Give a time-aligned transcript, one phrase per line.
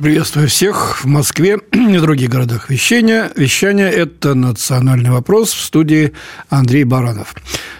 [0.00, 3.30] Приветствую всех в Москве и других городах вещания.
[3.36, 6.14] Вещание– это «Национальный вопрос» в студии
[6.48, 7.34] Андрей Баранов.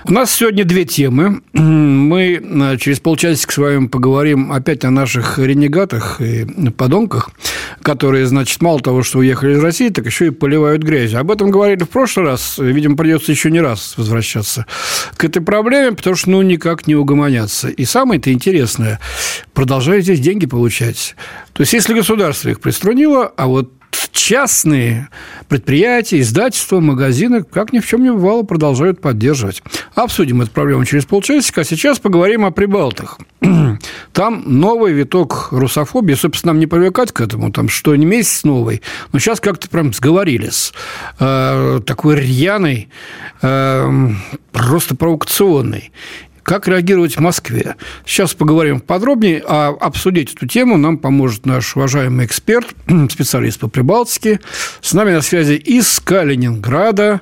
[0.04, 1.42] У нас сегодня две темы.
[1.52, 7.30] Мы э, через полчасика с вами поговорим опять о наших ренегатах и подонках,
[7.82, 11.20] которые, значит, мало того, что уехали из России, так еще и поливают грязью.
[11.20, 12.56] Об этом говорили в прошлый раз.
[12.58, 14.64] Видимо, придется еще не раз возвращаться
[15.16, 17.68] к этой проблеме, потому что, ну, никак не угомоняться.
[17.68, 19.00] И самое-то интересное–
[19.52, 21.14] продолжают здесь деньги получать.
[21.52, 23.70] То есть, если государство их приструнило, а вот
[24.12, 25.08] частные
[25.48, 29.62] предприятия, издательства, магазины, как ни в чем не бывало, продолжают поддерживать.
[29.94, 33.18] Обсудим эту проблему через полчасика, а сейчас поговорим о прибалтах.
[34.12, 38.82] Там новый виток русофобии, собственно, нам не привыкать к этому, там что не месяц новый,
[39.12, 40.72] но сейчас как-то прям сговорились.
[41.18, 42.88] Э, такой рьяный,
[43.42, 44.10] э,
[44.52, 45.92] просто провокационный
[46.42, 47.76] как реагировать в Москве.
[48.04, 52.66] Сейчас поговорим подробнее, а обсудить эту тему нам поможет наш уважаемый эксперт,
[53.10, 54.40] специалист по Прибалтике.
[54.80, 57.20] С нами на связи из Калининграда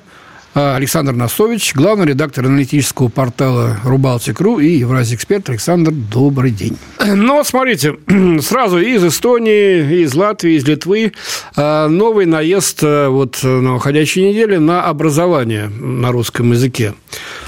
[0.53, 5.49] Александр Носович, главный редактор аналитического портала Рубалтик.ру и Евразия эксперт.
[5.49, 6.77] Александр, добрый день.
[7.19, 7.95] Ну, смотрите,
[8.41, 11.13] сразу из Эстонии, из Латвии, из Литвы
[11.55, 16.93] а, новый наезд а, вот на уходящей неделе на образование на русском языке.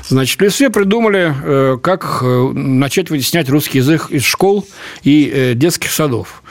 [0.08, 4.68] Значит, в Литве придумали, э, как э, начать вытеснять русский язык из школ
[5.04, 6.44] и э, детских садов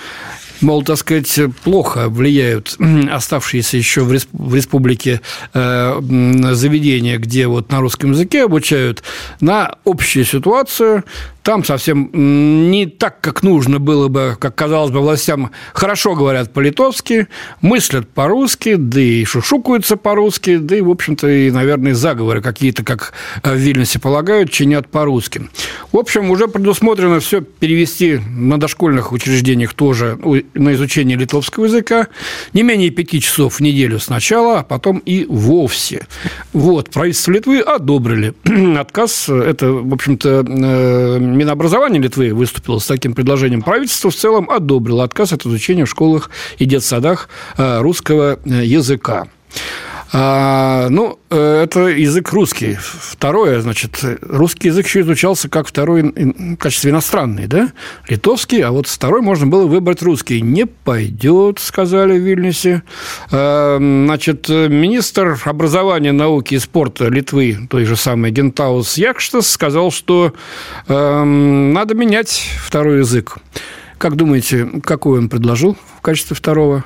[0.61, 2.77] мол, так сказать, плохо влияют
[3.11, 4.13] оставшиеся еще в
[4.55, 5.21] республике
[5.53, 9.03] заведения, где вот на русском языке обучают,
[9.41, 11.05] на общую ситуацию,
[11.43, 12.11] там совсем
[12.71, 17.29] не так, как нужно было бы, как казалось бы, властям хорошо говорят по-литовски,
[17.61, 23.13] мыслят по-русски, да и шушукаются по-русски, да и, в общем-то, и, наверное, заговоры какие-то, как
[23.43, 25.49] в Вильнюсе полагают, чинят по-русски.
[25.93, 30.19] В общем, уже предусмотрено все перевести на дошкольных учреждениях тоже
[30.55, 32.09] на изучение литовского языка
[32.53, 36.07] не менее пяти часов в неделю сначала, а потом и вовсе.
[36.53, 38.35] Вот, правительство Литвы одобрили.
[38.79, 43.63] Отказ– это, в общем-то, э, Минобразование Литвы выступило с таким предложением.
[43.63, 49.29] Правительство в целом одобрило отказ от изучения в школах и детсадах э, русского э, языка.
[50.13, 52.77] А, ну, э, это язык русский.
[52.81, 57.73] Второе, значит, русский язык еще изучался как второй в качестве иностранный, да?
[58.09, 60.41] Литовский, а вот второй можно было выбрать русский.
[60.41, 62.83] Не пойдет, сказали в Вильнюсе.
[63.31, 70.33] А, значит, министр образования, науки и спорта Литвы, той же самой Гентаус Якштас, сказал, что
[70.89, 73.37] а, надо менять второй язык.
[73.99, 76.85] Как думаете, какой он предложил в качестве второго?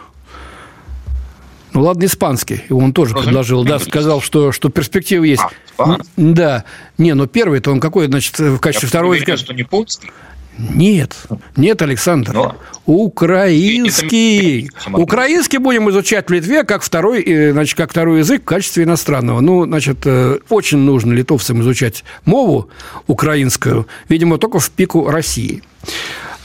[1.75, 2.63] Ну, ладно, испанский.
[2.71, 3.65] Он тоже предложил.
[3.65, 5.43] Да, сказал, что, что перспективы есть.
[5.77, 6.65] А, да.
[6.99, 9.37] Не, но первый-то он какой, значит, в качестве Я второго языка?
[9.37, 10.11] что не польский?
[10.57, 11.17] Нет,
[11.57, 12.33] нет, Александр.
[12.33, 12.57] Но...
[12.87, 14.71] Украинский.
[14.93, 19.41] Украинский будем изучать в Литве как второй, э, значит, как второй язык в качестве иностранного.
[19.41, 22.69] Ну, значит, э, очень нужно литовцам изучать мову
[23.09, 25.63] украинскую, видимо, только в пику России.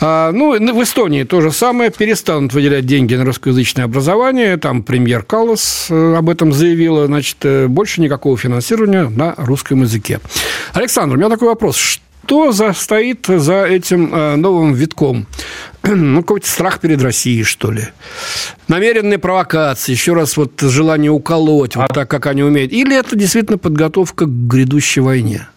[0.02, 1.92] А, ну, в Эстонии то же самое.
[1.92, 4.58] Перестанут выделять деньги на русскоязычное образование.
[4.58, 7.06] Там премьер Каллас э, об этом заявила.
[7.08, 10.20] Значит, э, больше никакого финансирования на русском языке.
[10.74, 11.78] Александр, у меня такой вопрос.
[11.78, 15.26] Что за, стоит за этим э, новым витком?
[15.82, 17.88] Ну, какой-то страх перед Россией, что ли?
[18.68, 22.74] Намеренные провокации, еще раз вот желание уколоть, вот так, как они умеют.
[22.74, 25.48] Или это действительно подготовка к грядущей войне?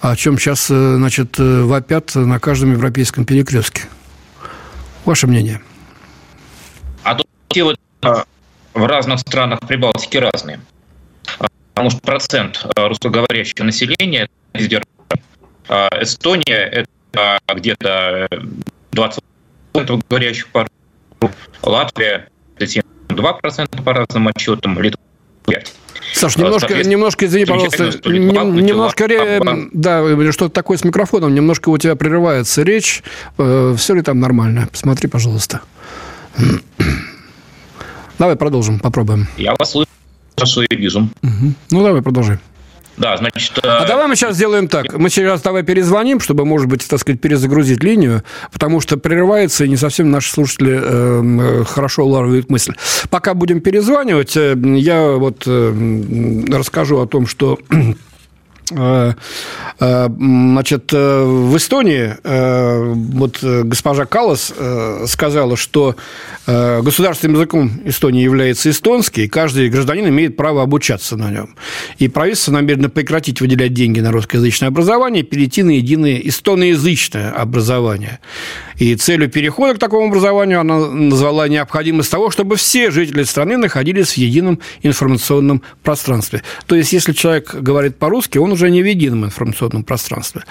[0.00, 3.82] О чем сейчас, э, значит, э, вопят на каждом европейском перекрестке.
[5.04, 5.60] Ваше мнение?
[7.02, 7.26] А тут
[7.56, 8.24] вот а,
[8.74, 10.60] в разных странах Прибалтики разные.
[11.74, 14.28] Потому что процент а, русскоговорящего населения
[15.68, 18.28] а, Эстония– это где-то
[18.92, 20.66] 20% говорящих по
[21.62, 22.64] Латвия– это
[23.08, 25.00] 72% по разным отчетам, Литва–
[25.46, 25.68] 5%.
[26.12, 29.08] Саш, немножко, немножко, извини, пожалуйста, немножко,
[29.72, 33.02] да, что-то такое с микрофоном, немножко у тебя прерывается речь.
[33.38, 34.68] Э, Все ли там нормально?
[34.70, 35.60] Посмотри, пожалуйста.
[38.18, 39.28] Давай продолжим, попробуем.
[39.36, 41.08] Я вас слышу и вижу.
[41.22, 41.54] Угу.
[41.70, 42.40] Ну, давай, продолжи.
[42.98, 43.58] Да, значит...
[43.62, 44.92] А давай мы сейчас сделаем так.
[44.92, 48.22] Мы сейчас давай перезвоним, чтобы, может быть, так сказать, перезагрузить линию,
[48.52, 52.74] потому что прерывается, и не совсем наши слушатели э, хорошо улавливают мысль.
[53.10, 58.07] Пока будем перезванивать, э, я вот э, расскажу о том, что Э, э,
[59.78, 62.16] значит, э, в Эстонии
[63.18, 64.52] вот госпожа Калас
[65.06, 65.96] сказала, что
[66.46, 71.54] государственным языком Эстонии является эстонский, и каждый гражданин имеет право обучаться на нем.
[71.98, 78.20] И правительство намерено прекратить выделять деньги на русскоязычное образование и перейти на единое эстоноязычное образование.
[78.78, 84.12] И целью перехода к такому образованию она назвала необходимость того, чтобы все жители страны находились
[84.12, 86.42] в едином информационном пространстве.
[86.66, 90.44] То есть, если человек говорит по-русски, он уже не в едином информационном пространстве.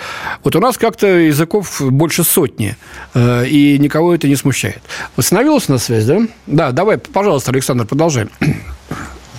[0.44, 2.76] Вот у нас как-то языков больше сотни,
[3.14, 4.82] э, и никого это не смущает.
[5.16, 6.22] Восстановилась на связь, да?
[6.46, 8.30] Да, давай, пожалуйста, Александр, продолжаем.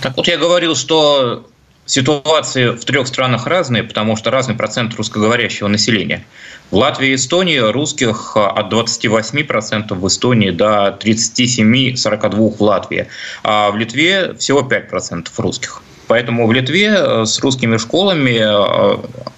[0.01, 1.48] Так вот я говорил, что
[1.89, 6.23] ситуации в трех странах разные, потому что разный процент русскоговорящего населения.
[6.69, 13.07] В Латвии и Эстонии русских от 28% в Эстонии до 37-42% в Латвии,
[13.43, 15.81] а в Литве всего 5% русских.
[16.07, 18.97] Поэтому в Литве э, с русскими школами э,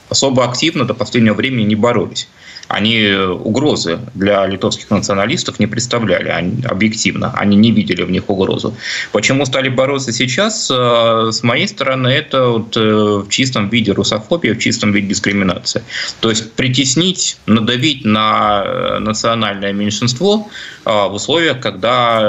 [0.10, 2.28] особо активно до последнего времени не боролись
[2.72, 7.34] они угрозы для литовских националистов не представляли они, объективно.
[7.38, 8.76] Они не видели в них угрозу.
[9.12, 10.70] Почему стали бороться сейчас?
[10.72, 15.84] Э, с моей стороны, это вот в чистом виде русофобия, в чистом виде дискриминация.
[16.20, 20.50] То есть притеснить, надавить на национальное меньшинство
[20.86, 22.20] в условиях, когда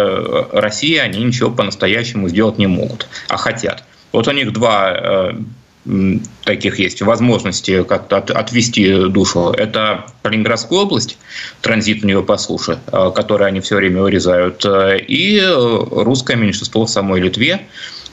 [0.53, 3.85] Россия, они ничего по-настоящему сделать не могут, а хотят.
[4.13, 5.33] Вот у них два э,
[6.45, 9.51] таких есть возможности как-то от, отвести душу.
[9.51, 11.19] Это Калининградская область,
[11.61, 16.87] транзит в нее по суше, э, который они все время вырезают, э, и русское меньшинство
[16.87, 17.67] в самой Литве,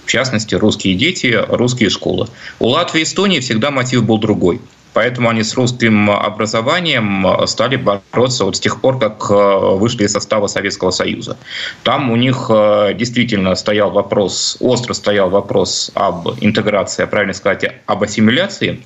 [0.05, 2.27] в частности, русские дети, русские школы.
[2.57, 4.59] У Латвии и Эстонии всегда мотив был другой–
[4.93, 10.13] Поэтому они с русским образованием стали бороться вот с тех пор, как э, вышли из
[10.13, 11.37] состава Советского Союза.
[11.83, 18.03] Там у них э, действительно стоял вопрос, остро стоял вопрос об интеграции, правильно сказать, об
[18.03, 18.81] ассимиляции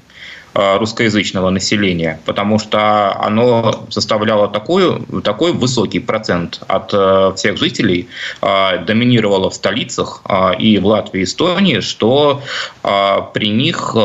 [0.53, 8.09] э, русскоязычного населения, потому что оно составляло такой, такой высокий процент от всех жителей,
[8.41, 10.21] доминировало в столицах
[10.59, 12.41] и в Латвии и Эстонии, что
[12.81, 13.95] при них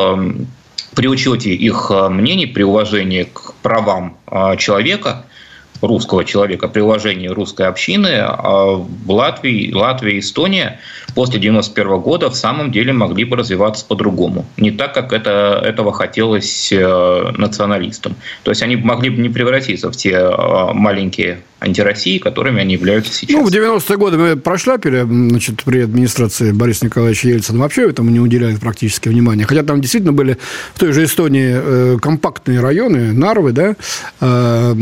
[0.98, 5.26] при учете их э, мнений, при уважении к правам э, человека,
[5.80, 10.80] русского человека, при уважении русской общины, э, Латвии, Латвия и Эстония
[11.14, 14.44] после 1991 года в самом деле могли бы развиваться по-другому.
[14.56, 18.16] Не так, как это, этого хотелось националистам.
[18.42, 20.18] То есть они могли бы не превратиться в те
[20.72, 23.36] маленькие антироссии, которыми они являются сейчас.
[23.36, 28.20] Ну, в 90-е годы мы прошляпили, значит, при администрации Бориса Николаевича Ельцина вообще этому не
[28.20, 29.44] уделяли практически внимания.
[29.44, 30.38] Хотя там действительно были
[30.74, 33.74] в той же Эстонии э, компактные районы, Нарвы, да,
[34.20, 34.74] э,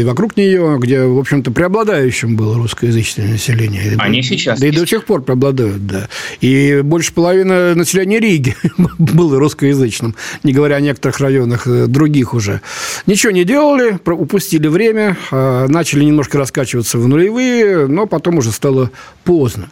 [0.00, 3.96] и вокруг нее, где, в общем-то, преобладающим было русскоязычное население.
[3.98, 4.78] Они сейчас Да есть.
[4.78, 6.08] и до сих пор преобладают, да.
[6.40, 8.54] И больше половины населения Риги
[8.98, 12.60] было русскоязычным, не говоря о некоторых районах э, других уже.
[13.06, 18.90] Ничего не делали, упустили время, начали немного немножко раскачиваться в нулевые, но потом уже стало
[19.22, 19.70] поздно.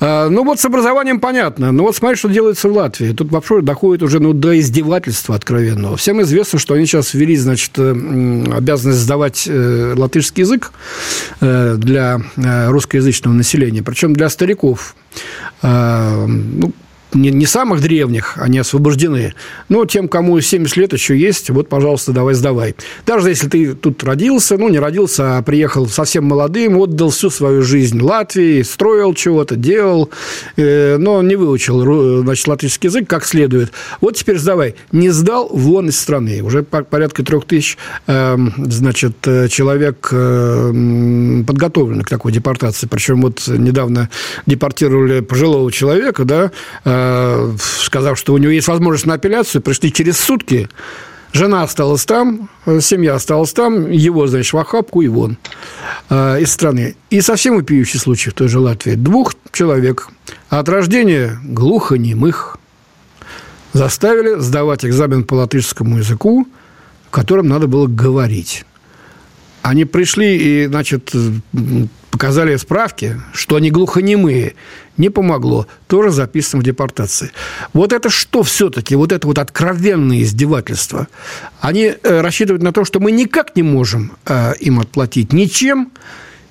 [0.00, 1.72] А, ну, вот с образованием понятно.
[1.72, 3.12] Но вот смотри, что делается в Латвии.
[3.12, 5.98] Тут вообще доходит уже ну, до издевательства откровенного.
[5.98, 7.90] Всем известно, что они сейчас ввели, значит, э,
[8.56, 10.72] обязанность сдавать э, латышский язык
[11.42, 14.96] э, для русскоязычного населения, причем для стариков.
[15.60, 16.72] А, ну,
[17.14, 19.34] не, не самых древних, они освобождены,
[19.68, 22.74] но тем, кому 70 лет еще есть, вот, пожалуйста, давай сдавай.
[23.06, 27.62] Даже если ты тут родился, ну, не родился, а приехал совсем молодым, отдал всю свою
[27.62, 30.10] жизнь Латвии, строил чего-то, делал,
[30.56, 33.72] э, но не выучил, значит, латышский язык как следует.
[34.00, 34.74] Вот теперь сдавай.
[34.92, 36.42] Не сдал, вон из страны.
[36.42, 39.16] Уже порядка трех тысяч, э, значит,
[39.50, 42.86] человек э, подготовлены к такой депортации.
[42.86, 44.10] Причем вот недавно
[44.46, 46.50] депортировали пожилого человека, да,
[46.84, 47.03] Э,
[47.58, 50.68] сказав, что у него есть возможность на апелляцию, пришли через сутки,
[51.32, 55.36] жена осталась там, э, семья осталась там, его, значит, в охапку и вон
[56.10, 56.96] э, из страны.
[57.10, 58.94] И совсем вопиющий случай в той же Латвии.
[58.94, 60.08] Двух человек
[60.48, 62.58] от рождения глухонемых
[63.72, 66.46] заставили сдавать экзамен по латышскому языку,
[67.10, 68.64] которым надо было говорить.
[69.62, 71.12] Они пришли и, значит,
[72.14, 74.54] показали справки, что они глухонемые,
[74.96, 77.32] не помогло, тоже записано в депортации.
[77.72, 81.08] Вот это что все-таки, вот это вот откровенное издевательство?
[81.60, 85.90] Они э, рассчитывают на то, что мы никак не можем э, им отплатить ничем,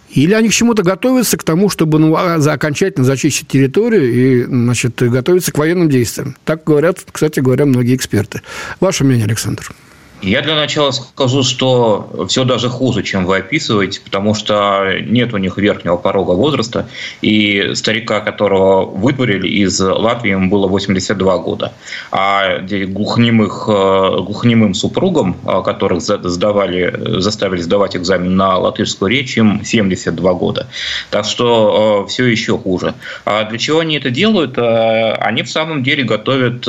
[0.10, 5.02] Или они к чему-то готовятся, к тому, чтобы ну, а, окончательно зачистить территорию и значит,
[5.02, 6.36] готовиться к военным действиям.
[6.44, 8.42] Так говорят, кстати говоря, многие эксперты.
[8.82, 9.72] Ваше мнение, Александр?
[10.24, 15.38] Я для начала скажу, что все даже хуже, чем вы описываете, потому что нет у
[15.38, 16.88] них верхнего порога возраста,
[17.22, 21.74] и старика, которого вытворили из Латвии, ему было 82 года.
[22.12, 29.64] А глухонемых, э, глухонемым супругам, э, которых сдавали, заставили сдавать экзамен на латышскую речь, им
[29.66, 30.68] 72 года.
[31.10, 32.94] Так что э, все еще хуже.
[33.26, 34.58] А для чего они это делают?
[34.58, 36.68] Они в самом деле готовят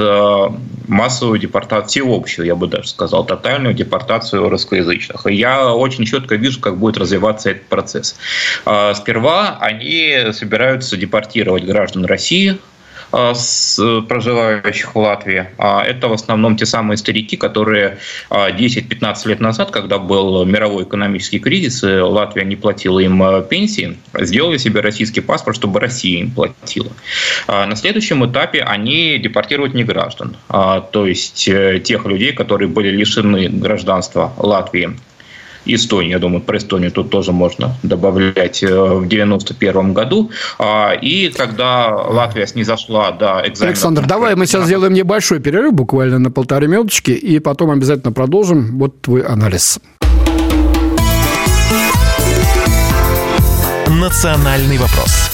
[0.89, 5.27] массовую депортацию, всеобщую, я бы даже сказал, тотальную депортацию русскоязычных.
[5.27, 8.17] И я очень четко вижу, как будет развиваться этот процесс.
[8.65, 12.59] А, сперва они собираются депортировать граждан России,
[13.35, 15.47] с проживающих в Латвии.
[15.59, 17.99] А это в основном те самые старики, которые
[18.31, 24.59] 10-15 лет назад, когда был мировой экономический кризис, и Латвия не платила им пенсии, сделали
[24.59, 26.91] себе российский паспорт, чтобы Россия им платила.
[27.49, 34.33] На следующем этапе они депортируют неграждан, то есть э, тех людей, которые были лишены гражданства
[34.39, 34.97] Латвии
[35.67, 40.31] Эстонии, я думаю, про Эстонию тут тоже можно добавлять э, в 91 году.
[40.59, 43.71] А, и когда Латвия снизошла до экзамена...
[43.71, 48.79] Александр, давай мы сейчас сделаем небольшой перерыв, буквально на полторы минуточки, и потом обязательно продолжим.
[48.79, 49.81] Вот твой анализ.
[53.89, 55.34] Национальный вопрос.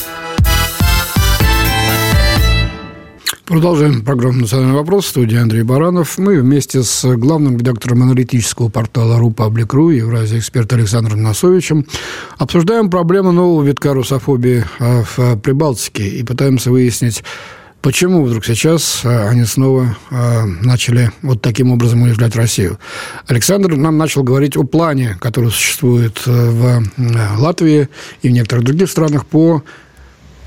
[3.50, 5.06] Продолжаем программу «Национальный вопрос».
[5.06, 6.18] В студии Андрей Баранов.
[6.18, 11.84] Мы вместе с главным редактором аналитического портала «Рупаблик.ру» Евразия эксперт Александром Носовичем
[12.38, 17.24] обсуждаем проблему нового витка русофобии а, в Прибалтике и пытаемся выяснить,
[17.82, 22.78] Почему вдруг сейчас а, они снова а, начали вот таким образом уязвлять Россию?
[23.26, 26.84] Александр нам начал говорить о плане, который существует в
[27.38, 27.88] Латвии
[28.22, 29.64] и в некоторых других странах по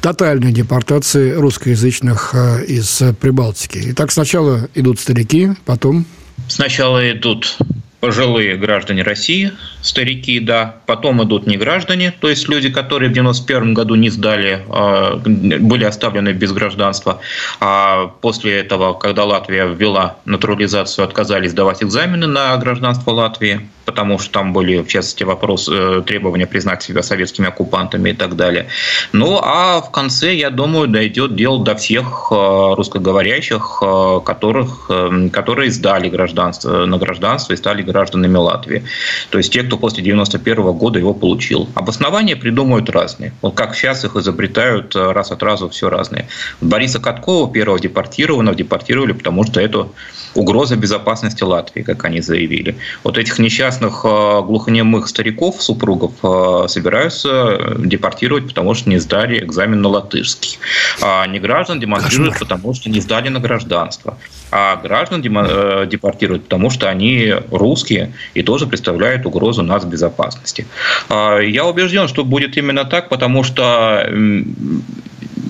[0.03, 3.79] тотальной депортации русскоязычных э, из Прибалтики.
[3.91, 6.05] Итак, сначала идут старики, потом...
[6.49, 7.57] Сначала идут
[8.01, 13.73] пожилые граждане России, старики, да, потом идут не граждане, то есть люди, которые в 91
[13.73, 17.21] году не сдали, а, были оставлены без гражданства,
[17.61, 24.31] а после этого, когда Латвия ввела натурализацию, отказались давать экзамены на гражданство Латвии, потому что
[24.31, 28.67] там были, в частности, вопрос э, требования признать себя советскими оккупантами и так далее.
[29.11, 34.89] Ну, а в конце, я думаю, дойдет дело до всех э, русскоговорящих, э, которых,
[35.31, 38.83] которые сдали гражданство, на гражданство и стали гражданами Латвии.
[39.29, 41.69] То есть те, кто после 91 года его получил.
[41.75, 43.33] Обоснования придумают разные.
[43.41, 46.27] Вот как сейчас их изобретают раз от раза все разные.
[46.61, 49.89] Бориса Каткова, первого депортированного, депортировали, потому что это
[50.35, 52.75] угроза безопасности Латвии, как они заявили.
[53.03, 59.81] Вот этих несчастных э, глухонемых стариков, супругов, э, собираются депортировать, потому что не сдали экзамен
[59.81, 60.59] на латышский.
[61.01, 64.17] А не граждан демонстрируют, потому что не сдали на гражданство.
[64.51, 70.67] А граждан э, депортируют, потому что они русские и тоже представляют угрозу нацбезопасности.
[71.09, 74.09] А я убежден, что будет именно так, потому что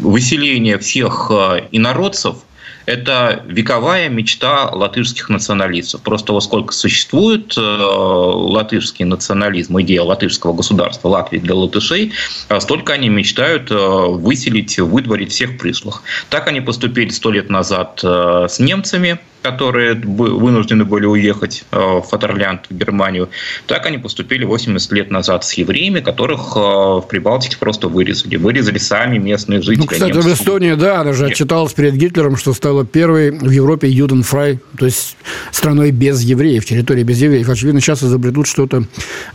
[0.01, 1.31] выселение всех
[1.71, 2.37] инородцев–
[2.85, 6.01] это вековая мечта латышских националистов.
[6.01, 12.13] Просто вот сколько существует э, латышский национализм, идея латышского государства Латвии для латышей,
[12.49, 16.03] э, столько они мечтают э, выселить, выдворить всех пришлых.
[16.29, 22.61] Так они поступили сто лет назад с немцами, которые вынуждены были уехать э, в Фатерлянд,
[22.69, 23.29] в Германию,
[23.67, 28.37] так они поступили 80 лет назад с евреями, которых э, в Прибалтике просто вырезали.
[28.37, 29.81] Вырезали сами местные жители.
[29.81, 33.89] Ну, кстати, в Эстонии, да, она же отчиталась перед Гитлером, что стала первой в Европе
[33.89, 35.17] Юденфрай, то есть
[35.51, 37.49] страной без евреев, территорией без евреев.
[37.49, 38.85] Очевидно, сейчас изобретут что-то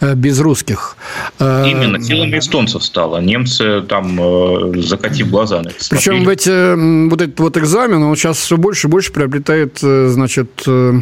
[0.01, 0.97] э, без русских.
[1.39, 3.21] Именно, силами эстонцев стало.
[3.21, 8.89] Немцы там закатив глаза Причем в эти, вот этот вот экзамен, он сейчас все больше
[8.89, 11.01] и больше приобретает значит, э,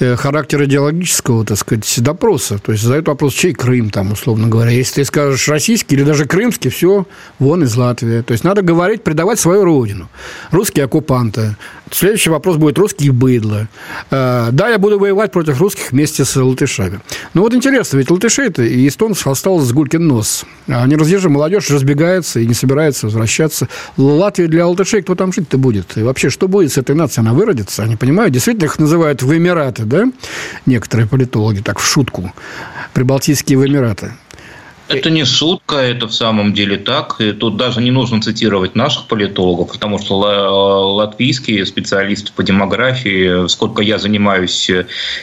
[0.00, 2.58] Э, характер идеологического, так сказать, допроса.
[2.58, 4.70] То есть задают вопрос, чей Крым там, условно говоря.
[4.70, 7.04] Если ты скажешь российский или даже крымский, все,
[7.40, 8.22] вон из Латвии.
[8.22, 10.08] То есть надо говорить, предавать свою родину.
[10.52, 11.56] Русские оккупанты.
[11.90, 13.68] Следующий вопрос будет русские быдло.
[14.10, 17.00] Э, да, я буду воевать против русских вместе с латышами.
[17.34, 20.44] Ну вот интересно, ведь латышей-то и эстонцев осталось с гулькин нос.
[20.66, 23.68] Они разъезжают, молодежь разбегается и не собирается возвращаться.
[23.96, 25.96] Латвия для латышей, кто там жить-то будет?
[25.96, 27.26] И вообще, что будет с этой нацией?
[27.26, 27.82] Она выродится?
[27.82, 30.06] Они понимают, действительно их называют в Эмираты, да,
[30.66, 32.32] некоторые политологи, так в шутку,
[32.92, 34.12] прибалтийские в Эмираты.
[34.88, 37.20] Это не шутка, это в самом деле так.
[37.20, 40.16] И тут даже не нужно цитировать наших политологов, потому что
[40.94, 44.70] латвийские специалисты по демографии, сколько я занимаюсь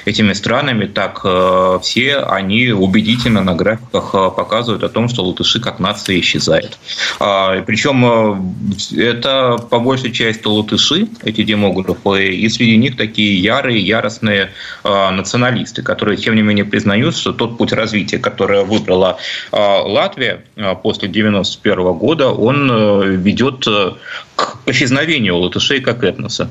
[0.06, 5.60] этими странами, так э, все они убедительно на графиках э, показывают о том, что латыши
[5.60, 6.78] как нация исчезает.
[7.20, 8.06] А, Причем
[8.94, 14.52] э, это по большей части латыши, эти демографы, и среди них такие ярые, яростные
[14.84, 19.18] националисты, которые, тем не менее, признают, что тот путь развития, который выбрала
[19.58, 23.92] Латвия а, после 1991 года, он э, ведет э,
[24.36, 26.50] к исчезновению латышей как этноса.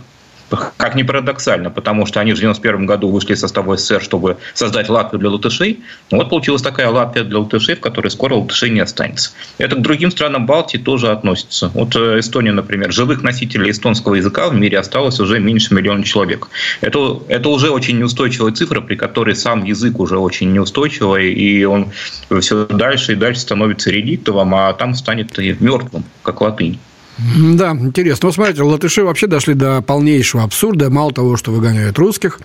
[0.77, 4.89] Как ни парадоксально, потому что они в 1991 году вышли из состава СССР, чтобы создать
[4.89, 5.81] Латвию для латышей.
[6.11, 9.31] Вот получилась такая Латвия для латышей, в которой скоро латышей не останется.
[9.59, 11.71] Это к другим странам Балтии тоже относится.
[11.75, 16.49] Вот э, Эстония, например, живых носителей эстонского языка в мире осталось уже меньше миллиона человек.
[16.81, 21.91] Это, это уже очень неустойчивая цифра, при которой сам язык уже очень неустойчивый, и он
[22.41, 26.79] все дальше и дальше становится реликтовым, а там станет и мертвым, как латынь.
[27.19, 28.29] Да, интересно.
[28.29, 30.91] Ну, смотрите, латыши вообще дошли до полнейшего абсурда.
[30.91, 32.41] Мало того, что выгоняют русских,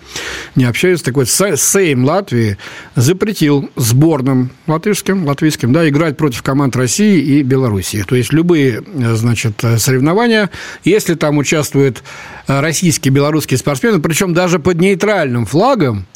[0.54, 1.06] не общаются.
[1.06, 2.56] Так вот, Сейм Латвии
[2.94, 8.04] запретил сборным латышским, латвийским, да, играть против команд России и Белоруссии.
[8.06, 10.50] То есть, любые, значит, соревнования,
[10.84, 12.02] если там участвуют
[12.46, 16.06] российские, белорусские спортсмены, причем даже под нейтральным флагом,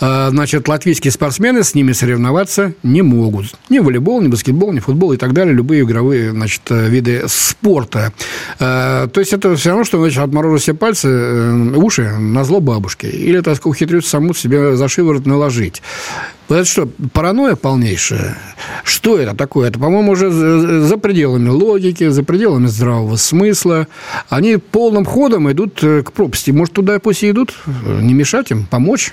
[0.00, 3.54] значит, латвийские спортсмены с ними соревноваться не могут.
[3.68, 8.12] Ни волейбол, ни баскетбол, ни футбол и так далее, любые игровые, значит, виды спорта.
[8.58, 12.60] А, то есть, это все равно, что, значит, отморожу себе пальцы, э, уши на зло
[12.60, 13.06] бабушки.
[13.06, 15.82] Или, так сказать, ухитрюсь саму себе за шиворот наложить.
[16.48, 18.36] Это что, паранойя полнейшая?
[18.82, 19.68] Что это такое?
[19.68, 23.86] Это, по-моему, уже за пределами логики, за пределами здравого смысла.
[24.28, 26.50] Они полным ходом идут э, к пропасти.
[26.50, 27.54] Может, туда пусть и идут?
[27.86, 29.12] Не мешать им, помочь?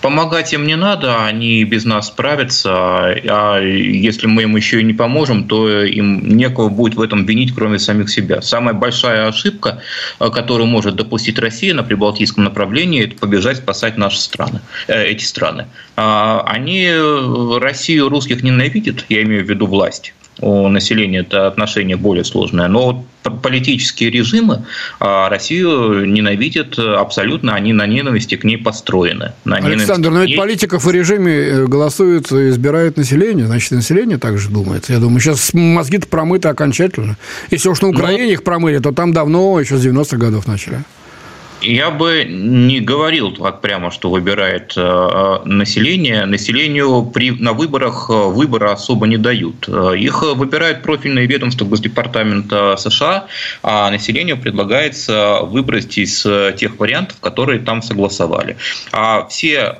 [0.00, 2.72] Помогать им не надо, они без нас справятся.
[2.74, 7.54] А если мы им еще и не поможем, то им некого будет в этом винить,
[7.54, 8.42] кроме самих себя.
[8.42, 9.80] Самая большая ошибка,
[10.18, 15.22] э, которую может допустить Россия на прибалтийском направлении, это побежать спасать наши страны, э, эти
[15.22, 15.66] страны.
[15.96, 16.90] А, они
[17.60, 22.68] Россию русских ненавидят, я имею в виду власть у населения это отношение более сложное.
[22.68, 23.04] Но
[23.42, 24.64] политические режимы
[24.98, 29.32] а, Россию ненавидят абсолютно, они на ненависти к ней построены.
[29.44, 34.88] На Александр, но ведь политиков в режиме э, голосуют, избирает население, значит, население также думает.
[34.90, 37.16] Я думаю, сейчас мозги-то промыты окончательно.
[37.50, 38.32] Если уж на ну, Украине но...
[38.32, 40.82] их промыли, то там давно, еще с 90-х годов начали.
[41.62, 46.26] Я бы не говорил так прямо, что выбирает э, население.
[46.26, 49.68] Населению при, на выборах э, выбора особо не дают.
[49.68, 53.26] Э, их выбирают профильные ведомства Госдепартамента США,
[53.62, 58.56] а населению предлагается выбрать из тех вариантов, которые там согласовали.
[58.92, 59.76] А все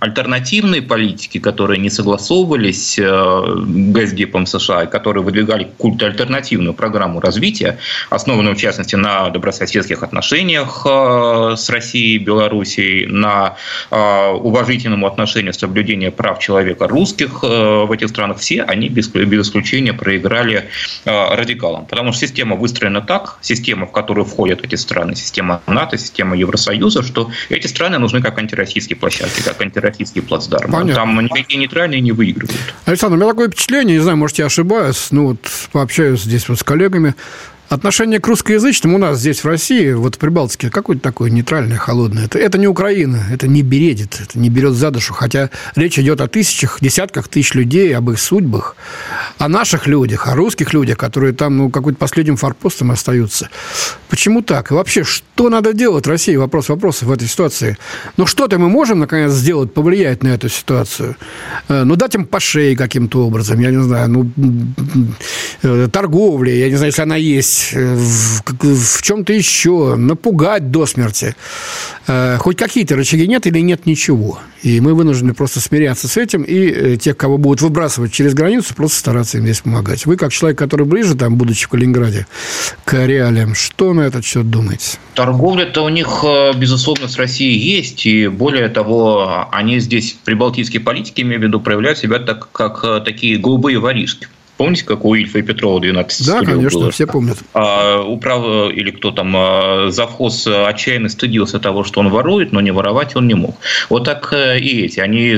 [0.00, 7.78] альтернативные политики, которые не согласовывались Госдепом США, которые выдвигали какую-то альтернативную программу развития,
[8.10, 13.56] основанную в частности на добрососедских отношениях Э, с Россией, Белоруссией на
[13.90, 19.46] э, уважительному отношению соблюдения прав человека русских э, в этих странах, все они без, без
[19.46, 20.68] исключения проиграли
[21.04, 21.86] радикалам.
[21.86, 27.02] Потому что система выстроена так, система, в которую входят эти страны, система НАТО, система Евросоюза,
[27.02, 30.72] что эти страны нужны как антироссийские площадки, как антироссийские плацдармы.
[30.72, 30.94] Понятно.
[30.94, 32.58] Там никакие нейтральные не выигрывают.
[32.84, 35.38] Александр, у меня такое впечатление, не знаю, может, я ошибаюсь, ну вот
[35.72, 37.14] пообщаюсь здесь вот с коллегами,
[37.68, 42.24] Отношение к русскоязычным у нас здесь, в России, вот в Прибалтике, какое-то такое нейтральное, холодное.
[42.24, 45.12] Это, это не Украина, это не бередит, это не берет за душу.
[45.12, 48.74] Хотя речь идет о тысячах, десятках тысяч людей, об их судьбах,
[49.36, 53.50] о наших людях, о русских людях, которые там, ну, какой-то последним форпостом остаются.
[54.08, 54.70] Почему так?
[54.70, 56.36] И вообще, что надо делать России?
[56.36, 57.76] Вопрос вопросов в этой ситуации.
[58.16, 61.16] Ну, что-то мы можем, наконец, сделать, повлиять на эту ситуацию?
[61.68, 64.30] Э, ну, дать им по шее каким-то образом, я не знаю, ну,
[65.62, 70.86] э, торговли, я не знаю, если она есть, Э, в, в чем-то еще, напугать до
[70.86, 71.34] смерти.
[72.06, 74.38] Э, хоть какие-то рычаги нет или нет ничего.
[74.62, 78.74] И мы вынуждены просто смиряться с этим, и э, тех, кого будут выбрасывать через границу,
[78.74, 80.06] просто стараться им здесь помогать.
[80.06, 82.26] Вы, как человек, который ближе, там, будучи в Калининграде,
[82.84, 84.98] к реалиям, что на этот счет думаете?
[85.14, 86.24] Торговля-то у них,
[86.56, 91.98] безусловно, с Россией есть, и более того, они здесь, прибалтийские политики, имею в виду, проявляют
[91.98, 94.28] себя так, как такие голубые воришки.
[94.58, 96.90] Помните, как у Ильфа и Петрова 12 Да, конечно, было?
[96.90, 97.38] все помнят.
[97.54, 98.72] А, управ...
[98.72, 103.28] Или кто там, а, завхоз отчаянно стыдился того, что он ворует, но не воровать он
[103.28, 103.56] не мог.
[103.88, 104.98] Вот так э, и эти.
[104.98, 105.36] Они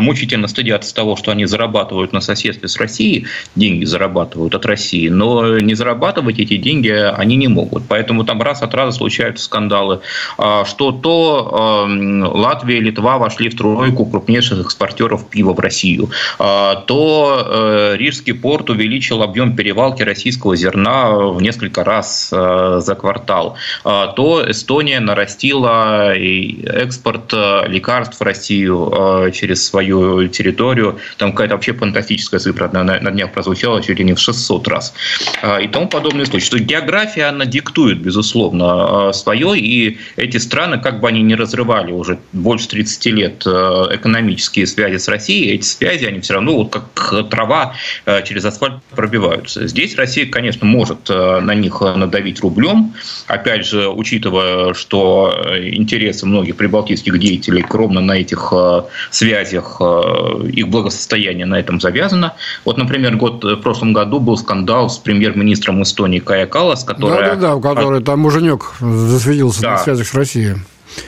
[0.00, 5.58] мучительно стыдятся того, что они зарабатывают на соседстве с Россией, деньги зарабатывают от России, но
[5.58, 7.82] не зарабатывать эти деньги они не могут.
[7.88, 10.00] Поэтому там раз от раза случаются скандалы,
[10.38, 17.46] а, что то Латвия и Литва вошли в тройку крупнейших экспортеров пива в Россию, то
[17.46, 24.08] э, Рижский порт увеличил объем перевалки российского зерна в несколько раз э, за квартал, а,
[24.08, 30.98] то Эстония нарастила экспорт э, лекарств в Россию э, через свою территорию.
[31.16, 34.92] Там какая-то вообще фантастическая цифра на, днях прозвучала, чуть ли не в 600 раз.
[35.62, 36.44] И тому подобные случаи.
[36.44, 42.18] Что география, она диктует, безусловно, свое, и эти страны, как бы они ни разрывали уже
[42.32, 47.74] больше 30 лет экономические связи с Россией, эти связи, они все равно вот как трава
[48.01, 49.66] Э, через асфальт пробиваются.
[49.66, 52.94] Здесь Россия, конечно, может э, на них надавить рублем.
[53.26, 61.46] Опять же, учитывая, что интересы многих прибалтийских деятелей ровно на этих э, связях, их благосостояние
[61.46, 62.34] на этом завязано.
[62.64, 67.18] Вот, например, год, в прошлом году был скандал с премьер-министром Эстонии Кая Калас, который...
[67.18, 69.70] Да-да-да, у которой там муженек засветился да.
[69.72, 70.56] на связях с Россией.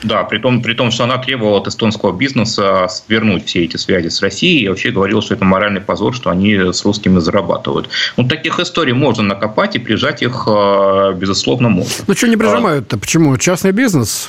[0.03, 4.09] Да, при том, при том, что она требовала от эстонского бизнеса вернуть все эти связи
[4.09, 7.89] с Россией и вообще говорила, что это моральный позор, что они с русскими зарабатывают.
[8.17, 12.03] Ну, таких историй можно накопать и прижать их, э, безусловно, можно.
[12.07, 12.97] Ну, что не прижимают-то?
[12.97, 13.37] Почему?
[13.37, 14.27] Частный бизнес?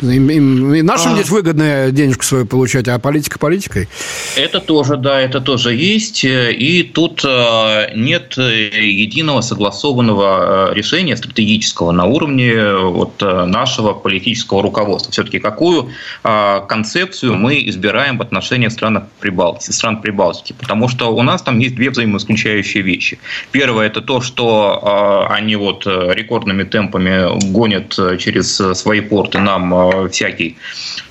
[0.00, 1.14] Им, им, и нашим а...
[1.14, 3.88] здесь выгодно денежку свою получать, а политика политикой?
[4.36, 6.24] Это тоже, да, это тоже есть.
[6.24, 14.77] И тут э, нет единого согласованного э, решения стратегического на уровне вот нашего политического руководства
[14.78, 15.12] руководства.
[15.12, 15.90] Все-таки какую
[16.22, 20.54] а, концепцию мы избираем в отношениях стран Прибалтики, стран Прибалтики?
[20.58, 23.18] Потому что у нас там есть две взаимоисключающие вещи.
[23.52, 29.38] Первое– это то, что а, они вот э, рекордными темпами гонят э, через свои порты
[29.38, 30.56] нам а, всякий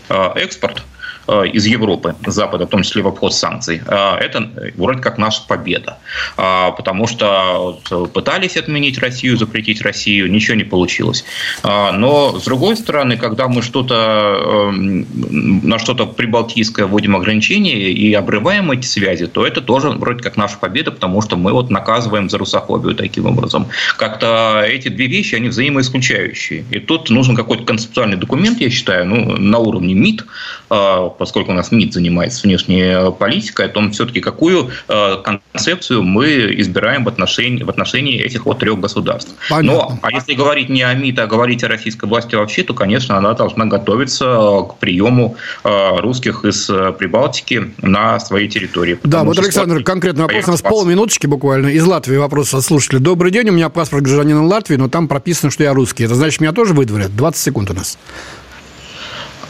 [0.10, 0.97] экспорт– Э,
[1.28, 5.98] из Европы, Запада, в том числе в обход санкций, э, это вроде как наша победа.
[6.38, 7.80] Э, потому что
[8.14, 11.26] пытались отменить Россию, запретить Россию, ничего не получилось.
[11.64, 18.86] Но, с другой стороны, когда мы что-то на что-то прибалтийское вводим ограничения и обрываем эти
[18.86, 22.96] связи, то это тоже вроде как наша победа, потому что мы вот наказываем за русофобию
[22.96, 23.68] таким образом.
[23.98, 26.66] Как-то эти две вещи, они взаимоисключающие.
[26.72, 30.26] И тут нужен какой-то концептуальный документ, я считаю, ну, на уровне МИД,
[31.18, 37.04] поскольку у нас МИД занимается внешней политикой, о том все-таки какую э, концепцию мы избираем
[37.04, 39.34] в отношении, в отношении этих вот трех государств.
[39.50, 39.72] Понятно.
[39.72, 43.18] Но, а если говорить не о МИД, а говорить о российской власти вообще, то, конечно,
[43.18, 49.00] она должна готовиться к приему э, русских из э, Прибалтики на своей территории.
[49.04, 50.48] Да, вот, Александр, конкретный вопрос.
[50.48, 51.68] У нас полминуточки буквально.
[51.68, 53.00] Из Латвии вопрос от слушателя.
[53.00, 56.04] Добрый день, у меня паспорт гражданина Латвии, но там прописано, что я русский.
[56.04, 57.16] Это значит, меня тоже выдворят?
[57.16, 57.98] 20 секунд у нас.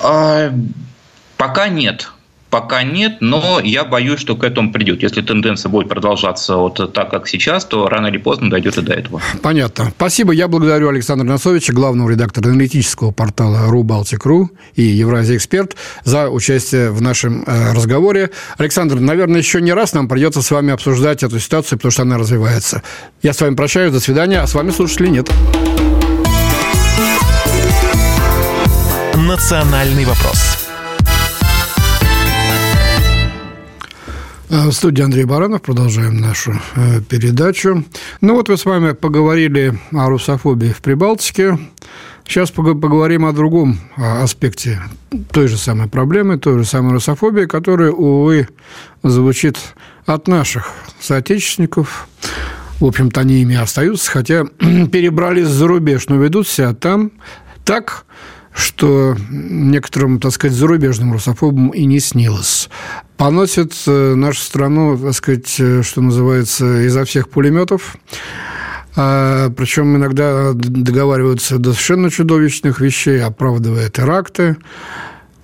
[0.02, 0.52] А,
[1.38, 2.10] Пока нет.
[2.50, 5.04] Пока нет, но я боюсь, что к этому придет.
[5.04, 8.94] Если тенденция будет продолжаться вот так, как сейчас, то рано или поздно дойдет и до
[8.94, 9.22] этого.
[9.42, 9.92] Понятно.
[9.98, 10.32] Спасибо.
[10.32, 17.02] Я благодарю Александра Носовича, главного редактора аналитического портала RuBaltic.ru и Евразия Эксперт за участие в
[17.02, 18.30] нашем э, разговоре.
[18.58, 22.18] Александр, наверное, еще не раз нам придется с вами обсуждать эту ситуацию, потому что она
[22.18, 22.82] развивается.
[23.22, 23.92] Я с вами прощаюсь.
[23.92, 24.40] До свидания.
[24.40, 25.30] А с вами слушатели нет.
[29.16, 30.47] Национальный вопрос.
[34.50, 35.62] В студии Андрей Баранов.
[35.62, 37.84] Продолжаем нашу э, передачу.
[38.22, 41.60] Ну вот мы с вами поговорили о русофобии в Прибалтике.
[42.26, 44.82] Сейчас поговорим о другом аспекте
[45.32, 48.50] той же самой проблемы, той же самой русофобии, которая, увы,
[49.04, 49.58] звучит
[50.06, 52.08] от наших соотечественников.
[52.80, 54.44] В общем-то, они ими остаются, хотя
[54.92, 57.12] перебрались за рубеж, но ведут себя там
[57.66, 58.06] так,
[58.58, 62.70] что некоторым, так сказать, зарубежным русофобам и не снилось.
[63.16, 67.96] Поносят э, нашу страну, так сказать, э, что называется, изо всех пулеметов.
[68.96, 74.58] А, причем иногда договариваются до совершенно чудовищных вещей, оправдывая теракты,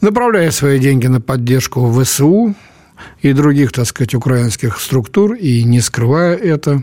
[0.02, 2.56] направляя свои деньги на поддержку ВСУ
[3.22, 6.82] и других, так сказать, украинских структур, и не скрывая это.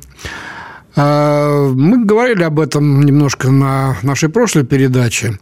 [0.95, 5.41] А, мы говорили об этом немножко на нашей прошлой передаче.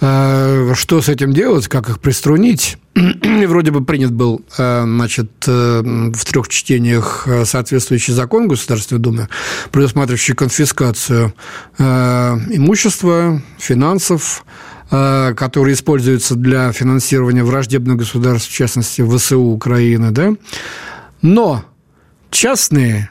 [0.00, 2.76] Э, что с этим делать, как их приструнить.
[2.94, 9.28] Вроде бы принят был э, значит, э, в трех чтениях соответствующий закон Государственной Думы,
[9.70, 11.32] предусматривающий конфискацию
[11.78, 14.44] имущества, финансов,
[14.88, 20.10] которые используются для финансирования враждебных государств, в частности, ВСУ Украины.
[20.12, 20.34] Да?
[21.22, 21.64] Но
[22.30, 23.10] частные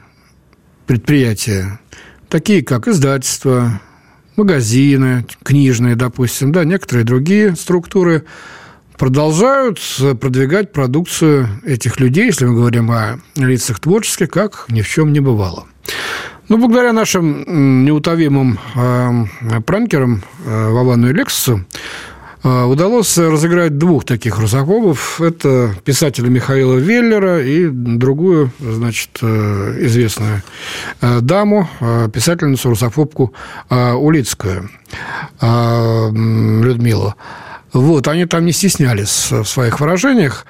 [0.86, 1.80] предприятия,
[2.28, 3.80] такие как издательства,
[4.36, 8.24] магазины, книжные, допустим, да, некоторые другие структуры
[8.96, 9.80] продолжают
[10.20, 15.20] продвигать продукцию этих людей, если мы говорим о лицах творческих, как ни в чем не
[15.20, 15.66] бывало.
[16.48, 21.64] Ну, благодаря нашим неутовимым э, пранкерам э, Вовану и Лексусу
[22.46, 25.20] удалось разыграть двух таких русофобов.
[25.20, 30.42] Это писателя Михаила Веллера и другую, значит, э, известную
[31.00, 31.68] э, даму,
[32.12, 33.32] писательницу русофобку
[33.70, 34.70] Улицкую
[35.40, 37.14] Людмилу.
[37.76, 40.46] Вот, они там не стеснялись в своих выражениях.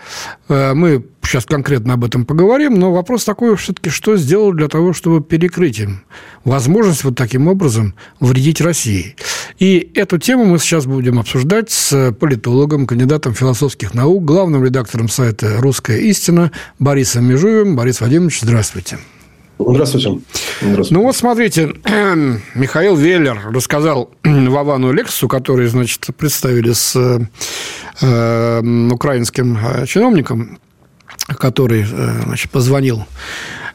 [0.49, 4.93] Э, мы сейчас конкретно об этом поговорим, но вопрос такой все-таки, что сделал для того,
[4.93, 6.05] чтобы перекрыть им
[6.45, 9.17] возможность вот таким образом вредить России.
[9.59, 15.57] И эту тему мы сейчас будем обсуждать с политологом, кандидатом философских наук, главным редактором сайта
[15.59, 17.75] «Русская истина» Борисом Межуевым.
[17.75, 18.99] Борис Вадимович, здравствуйте.
[19.59, 20.21] Здравствуйте.
[20.61, 20.95] Здравствуйте.
[20.95, 21.73] Ну вот смотрите,
[22.55, 26.95] Михаил Веллер рассказал Вовану Лексусу, который, значит, представили с
[28.01, 30.59] э, украинским э, чиновником,
[31.27, 33.07] который, э, значит, позвонил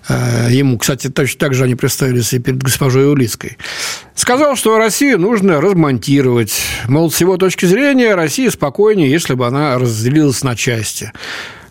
[0.07, 3.57] э, ему, кстати, точно так же они представились и перед госпожой Улицкой,
[4.13, 6.61] сказал, что Россию нужно размонтировать.
[6.87, 11.11] Мол, с его точки зрения, Россия спокойнее, если бы она разделилась на части.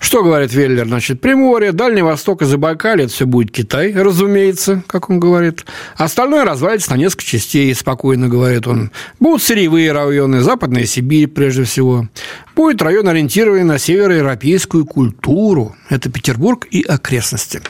[0.00, 0.86] Что говорит Веллер?
[0.86, 5.66] Значит, Приморье, Дальний Восток и Забайкалье– это все будет Китай, разумеется, как он говорит.
[5.94, 8.90] Остальное развалится на несколько частей, спокойно говорит он.
[9.20, 12.08] Будут сырьевые районы, Западная Сибирь прежде всего.
[12.56, 15.76] Будет район, ориентированный на североевропейскую культуру.
[15.90, 17.60] Это Петербург и окрестности.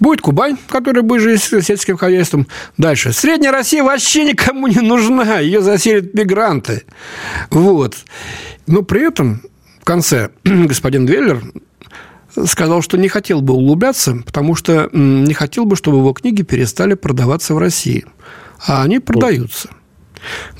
[0.00, 2.46] Будет Кубань, которая будет жить сельским хозяйством.
[2.78, 3.12] Дальше.
[3.12, 5.38] Средняя Россия вообще никому не нужна.
[5.38, 6.84] Ее заселят мигранты.
[7.50, 7.96] Вот.
[8.66, 9.42] Но при этом
[9.88, 11.42] конце господин Веллер
[12.44, 16.92] сказал, что не хотел бы углубляться, потому что не хотел бы, чтобы его книги перестали
[16.92, 18.04] продаваться в России.
[18.66, 19.70] А они продаются.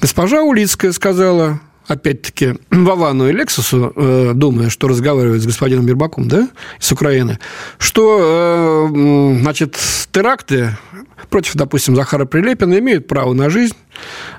[0.01, 6.49] Госпожа Улицкая сказала, опять-таки, Вовану и Лексусу, э, думая, что разговаривает с господином Бербаком, да,
[6.81, 7.39] с Украины,
[7.77, 9.79] что, э, значит,
[10.11, 10.79] теракты
[11.29, 13.77] против, допустим, Захара Прилепина имеют право на жизнь.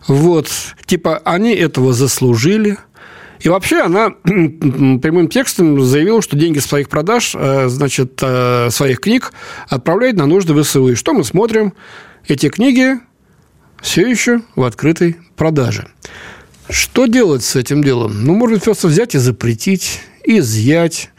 [0.08, 0.50] Вот.
[0.88, 2.80] Типа, они этого заслужили–
[3.40, 9.32] и вообще она прямым текстом заявила, что деньги своих продаж, э, значит, э, своих книг
[9.68, 10.90] отправляет на нужды ВСУ.
[10.90, 11.74] И что мы смотрим?
[12.28, 13.00] Эти книги
[13.82, 15.88] все еще в открытой продаже.
[16.70, 18.24] Что делать с этим делом?
[18.24, 21.10] Ну, можно просто взять и запретить, изъять,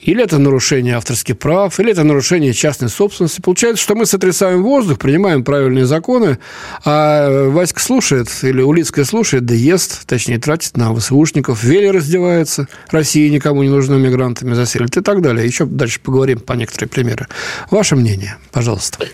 [0.00, 3.40] или это нарушение авторских прав, или это нарушение частной собственности.
[3.40, 6.38] Получается, что мы сотрясаем воздух, принимаем правильные законы,
[6.84, 13.28] а Васька слушает, или Улицкая слушает, да ест, точнее, тратит на ВСУшников, Вели раздевается, России
[13.28, 15.46] никому не нужно мигрантами заселит и так далее.
[15.46, 17.26] Еще дальше поговорим по некоторые примеры.
[17.70, 19.06] Ваше мнение, пожалуйста.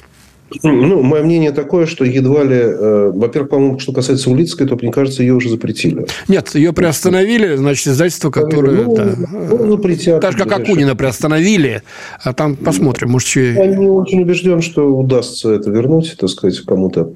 [0.62, 2.56] Ну, мое мнение такое, что едва ли...
[2.56, 6.06] Э, во-первых, по-моему, что касается Улицкой, то, мне кажется, ее уже запретили.
[6.28, 8.84] Нет, ее приостановили, значит, издательство, которое...
[8.84, 10.20] Ну, да, ну, запретят.
[10.20, 11.82] Так же, как Акунина приостановили.
[12.22, 13.54] А там посмотрим, может, еще...
[13.54, 17.12] Я не очень убежден, что удастся это вернуть, так сказать, кому-то.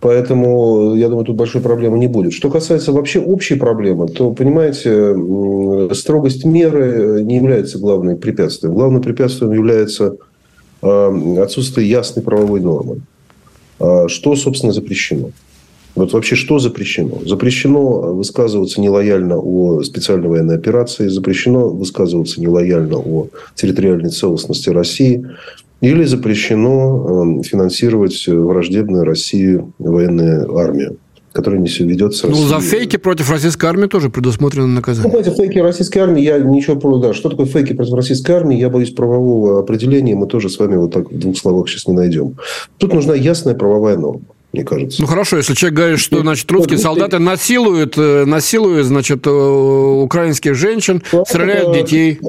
[0.00, 2.32] Поэтому, я думаю, тут большой проблемы не будет.
[2.32, 5.14] Что касается вообще общей проблемы, то, понимаете,
[5.94, 8.74] строгость меры не является главным препятствием.
[8.74, 10.16] Главным препятствием является
[10.82, 13.00] отсутствие ясной правовой нормы.
[13.78, 15.30] А что, собственно, запрещено?
[15.94, 17.18] Вот вообще что запрещено?
[17.26, 25.26] Запрещено высказываться нелояльно о специальной военной операции, запрещено высказываться нелояльно о территориальной целостности России,
[25.82, 30.96] или запрещено эм, финансировать враждебную России военную армию
[31.32, 32.28] который не ведется.
[32.28, 35.10] Ну, за фейки против российской армии тоже предусмотрено наказание.
[35.10, 37.14] Ну, против фейки российской армии я ничего про да.
[37.14, 38.58] Что такое фейки против российской армии?
[38.58, 40.14] Я боюсь правового определения.
[40.14, 42.36] Мы тоже с вами вот так в двух словах сейчас не найдем.
[42.78, 45.00] Тут нужна ясная правовая норма мне кажется.
[45.00, 50.54] Ну хорошо, если человек говорит, что значит русские солдаты насилуют, э, насилуют, значит, э, украинских
[50.54, 51.78] женщин, ну, стреляют это...
[51.78, 52.20] детей.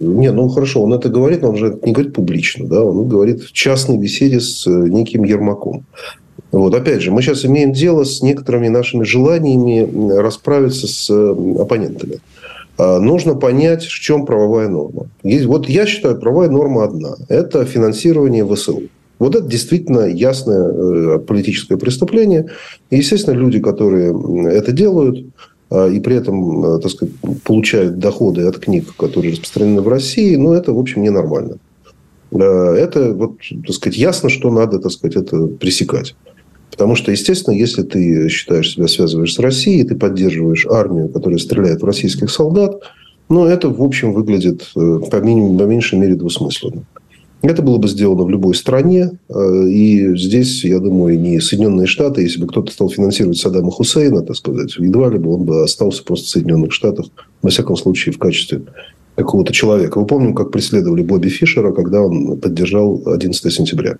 [0.00, 3.42] Не, ну хорошо, он это говорит, но он же не говорит публично, да, он говорит
[3.42, 5.86] в частной беседе с э, неким Ермаком.
[6.54, 12.20] Вот, опять же, мы сейчас имеем дело с некоторыми нашими желаниями расправиться с оппонентами.
[12.78, 15.08] А, нужно понять, в чем правовая норма.
[15.24, 17.16] Есть, вот я считаю, правовая норма одна.
[17.28, 18.82] Это финансирование ВСУ.
[19.18, 22.46] Вот это действительно ясное э, политическое преступление.
[22.90, 24.14] И, естественно, люди, которые
[24.52, 25.26] это делают,
[25.70, 30.36] а, и при этом, э, так сказать, получают доходы от книг, которые распространены в России,
[30.36, 31.58] ну, это, в общем, ненормально.
[32.30, 36.14] Это, вот, так сказать, ясно, что надо, так сказать, это пресекать.
[36.74, 41.82] Потому что, естественно, если ты считаешь себя связываешь с Россией, ты поддерживаешь армию, которая стреляет
[41.82, 42.82] в российских солдат,
[43.28, 46.84] ну, это, в общем, выглядит, э, по, минимуму, по меньшей мере, двусмысленно.
[47.42, 49.12] Это было бы сделано в любой стране.
[49.28, 54.22] Э, и здесь, я думаю, не Соединенные Штаты, если бы кто-то стал финансировать Саддама Хусейна,
[54.22, 57.06] так сказать, едва ли бы он бы остался просто в Соединенных Штатах,
[57.40, 58.62] во всяком случае, в качестве
[59.14, 60.00] какого-то человека.
[60.00, 63.96] Мы помним, как преследовали Бобби Фишера, когда он поддержал 11 сентября.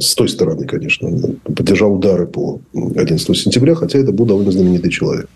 [0.00, 1.10] С той стороны, конечно.
[1.44, 5.28] Поддержал удары по 11 сентября, хотя это был довольно знаменитый человек.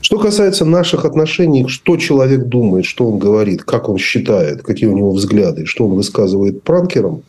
[0.00, 4.96] Что касается наших отношений, что человек думает, что он говорит, как он считает, какие у
[4.96, 7.22] него взгляды, что он высказывает пранкерам,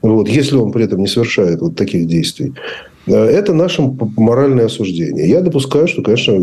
[0.00, 2.52] вот, если он при этом не совершает вот таких действий,
[3.06, 3.82] э, это наше
[4.16, 5.28] моральное осуждение.
[5.28, 6.34] Я допускаю, что, конечно,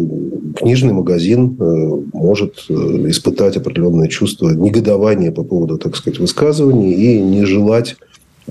[0.56, 2.74] книжный магазин э, может э,
[3.10, 7.98] испытать определенное чувство негодования по поводу, так сказать, высказываний и не желать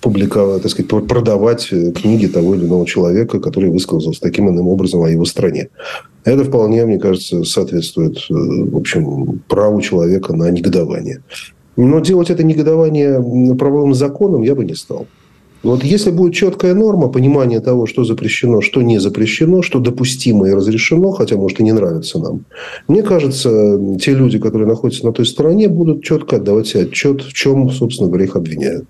[0.01, 5.11] публиковать, так сказать, продавать книги того или иного человека, который высказался таким иным образом о
[5.11, 5.69] его стране.
[6.25, 11.23] Это вполне, мне кажется, соответствует, э, в общем, праву человека на негодование.
[11.77, 13.23] Но делать это негодование
[13.57, 15.07] правовым законом я бы не стал.
[15.63, 20.53] Вот если будет четкая норма, понимание того, что запрещено, что не запрещено, что допустимо и
[20.53, 22.45] разрешено, хотя, может, и не нравится нам,
[22.89, 27.33] мне кажется, те люди, которые находятся на той стороне, будут четко отдавать себе отчет, в
[27.33, 28.87] чем, собственно говоря, их обвиняют.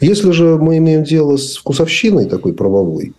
[0.00, 3.12] Если же мы имеем дело с вкусовщиной такой правовой,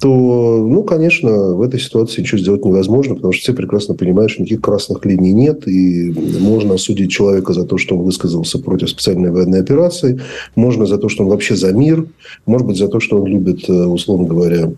[0.00, 4.42] то, ну, конечно, в этой ситуации ничего сделать невозможно, потому что все прекрасно понимают, что
[4.42, 9.30] никаких красных линий нет, и можно осудить человека за то, что он высказался против специальной
[9.30, 10.20] военной операции,
[10.54, 12.06] можно за то, что он вообще за мир,
[12.48, 14.72] может быть, за то, что он любит, э, условно говоря,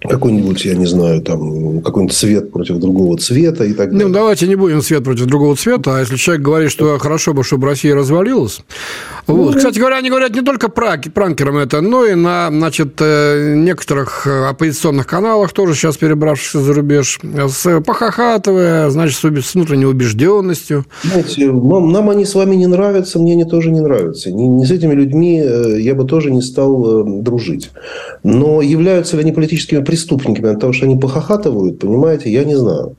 [0.00, 4.06] какой-нибудь, я не знаю, там, какой-нибудь цвет против другого цвета и так далее.
[4.06, 7.44] Ну, давайте не будем цвет против другого цвета, а если человек говорит, что хорошо бы,
[7.44, 8.60] чтобы Россия развалилась.
[9.26, 9.52] Вот.
[9.52, 13.54] Ну, Кстати говоря, они говорят не только про пранкерам это, но и на, значит, э,
[13.56, 20.86] некоторых оппозиционных каналах, тоже сейчас перебравшихся за рубеж, с похохатывая, значит, с внутренней убежденностью.
[21.02, 24.30] Знаете, нам, нам они с вами не нравятся, мне они тоже не нравятся.
[24.30, 27.70] Не, не с этими людьми э, я бы тоже не стал э, дружить.
[28.22, 32.94] Но являются ли они политическими преступниками от того, что они похохатывают, понимаете, я не знаю.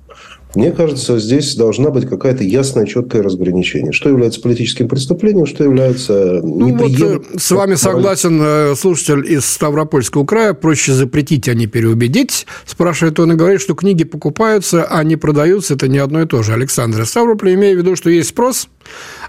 [0.54, 3.94] Мне кажется, здесь должна быть какая-то ясная, четкое разграничение.
[3.94, 9.46] Что является политическим преступлением, что является ну, вот э, С вами согласен э, слушатель из
[9.46, 10.54] Ставропольского края.
[10.54, 12.48] Проще запретить, а не переубедить.
[12.66, 15.76] Спрашивает он и говорит, что книги покупаются, а не продаются.
[15.76, 16.52] Это не одно и то же.
[16.52, 18.68] Александр Ставрополь, имея в виду, что есть спрос,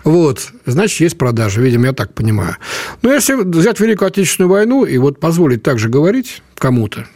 [0.03, 1.63] вот, значит, есть продажи.
[1.63, 2.57] Видимо, я так понимаю.
[3.03, 7.07] Но если взять Великую Отечественную войну и вот позволить так же говорить кому-то,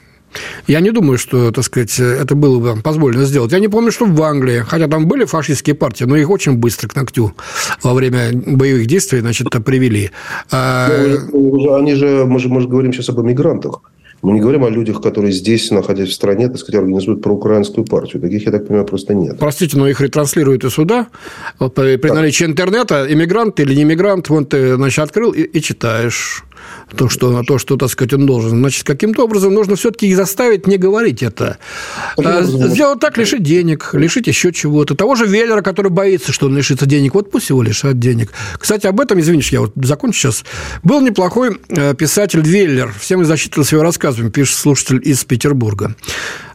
[0.67, 3.53] я не думаю, что, так сказать, это было бы позволено сделать.
[3.53, 6.89] Я не помню, что в Англии, хотя там были фашистские партии, но их очень быстро
[6.89, 7.33] к ногтю
[7.83, 10.11] во время боевых действий, значит, привели.
[10.51, 10.89] А,
[11.33, 13.81] ну, они же, мы же, мы же говорим сейчас об эмигрантах.
[14.23, 18.23] Мы не говорим о людях, которые здесь, находясь в стране, так сказать, организуют проукраинскую партию.
[18.23, 19.39] Таких, я так понимаю, просто нет.
[19.39, 21.09] Простите, но их ретранслируют и сюда.
[21.59, 26.45] При, при наличии интернета, иммигрант или не иммигрант, вон ты, значит, открыл и, и читаешь
[26.97, 28.59] то, что, то, что, так сказать, он должен.
[28.59, 31.59] Значит, каким-то образом нужно все-таки заставить не говорить это.
[32.17, 34.95] А, сделать так, лишить денег, лишить еще чего-то.
[34.95, 38.33] Того же Веллера, который боится, что он лишится денег, вот пусть его лишат денег.
[38.59, 40.45] Кстати, об этом, извините, я вот закончу сейчас.
[40.83, 45.95] Был неплохой э, писатель Веллер, всем зачитывался его рассказами, пишет слушатель из Петербурга.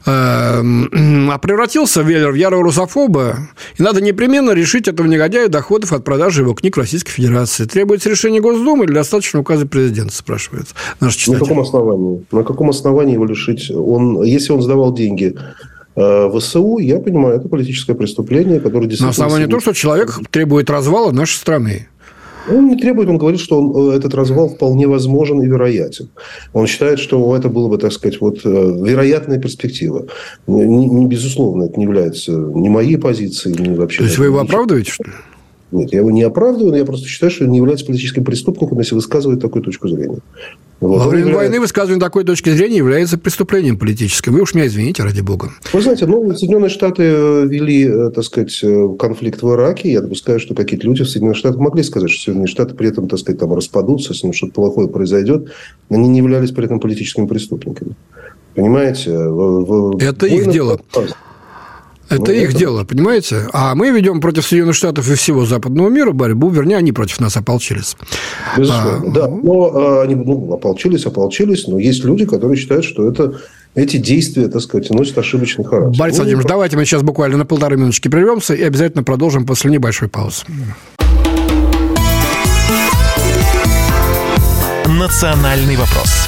[0.06, 3.38] Эм, а превратился Веллер в ярого русофоба,
[3.78, 7.66] и надо непременно решить этого негодяя доходов от продажи его книг Российской Федерации.
[7.66, 10.68] Требуется решение Госдумы или достаточно указа президента, спрашивает
[11.00, 11.42] наш читатель.
[11.42, 12.26] На каком основании?
[12.32, 13.70] На каком основании его лишить?
[13.70, 15.36] Он, если он сдавал деньги
[15.96, 19.08] э, в СУ, я понимаю, это политическое преступление, которое действительно...
[19.08, 21.90] На основании того, что человек требует развала нашей страны.
[22.50, 26.10] Он не требует, он говорит, что он, э, этот развал вполне возможен и вероятен.
[26.54, 30.08] Он считает, что это было бы, так сказать, вот, э, вероятная перспектива.
[30.48, 34.00] Не, не, безусловно, это не является ни моей позицией, ни вообще...
[34.00, 35.12] То есть, вы его оправдываете, что ли?
[35.72, 38.78] Нет, я его не оправдываю, но я просто считаю, что он не является политическим преступником,
[38.80, 40.20] если высказывает такую точку зрения.
[40.82, 41.00] Вот.
[41.00, 44.34] Во время войны высказывание такой точки зрения является преступлением политическим.
[44.34, 45.52] Вы уж меня извините, ради бога.
[45.72, 49.92] Вы знаете, ну, Соединенные Штаты э, вели, э, так сказать, э, конфликт в Ираке.
[49.92, 53.08] Я допускаю, что какие-то люди в Соединенных Штатах могли сказать, что Соединенные Штаты при этом,
[53.08, 55.52] так сказать, там распадутся, с ним что-то плохое произойдет.
[55.90, 57.96] Они не являлись при этом политическими преступниками.
[58.56, 59.12] Понимаете?
[59.12, 60.80] Это их дело.
[62.12, 62.58] Это ну, их это...
[62.60, 63.48] дело, понимаете?
[63.54, 67.38] А мы ведем против Соединенных Штатов и всего западного мира борьбу, вернее, они против нас
[67.38, 67.96] ополчились.
[68.58, 69.28] Безусловно, а, да.
[69.30, 73.40] Но а, они ну, ополчились, ополчились, но есть люди, которые считают, что это
[73.76, 75.98] эти действия, так сказать, носят ошибочный характер.
[75.98, 79.72] Борис ну, Владимирович, давайте мы сейчас буквально на полторы минуточки прервемся и обязательно продолжим после
[79.72, 80.44] небольшой паузы.
[84.86, 86.21] Национальный вопрос.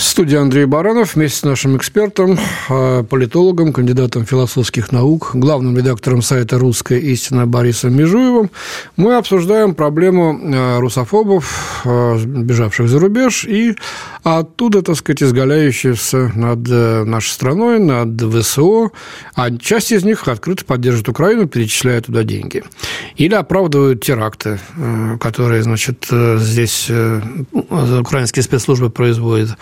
[0.00, 2.38] В студии Андрей Баранов вместе с нашим экспертом,
[2.70, 8.50] а, политологом, кандидатом философских наук, главным редактором сайта «Русская истина» Борисом Межуевым.
[8.96, 13.76] Мы обсуждаем проблему а, русофобов, а, бежавших за рубеж, и
[14.22, 18.90] оттуда, так сказать, изгаляющихся над э, нашей страной, над ВСО,
[19.34, 22.62] а часть из них открыто поддерживает Украину, перечисляя туда деньги.
[23.16, 26.90] Или оправдывают теракты, э, которые, значит, э, здесь
[27.70, 29.56] украинские спецслужбы производят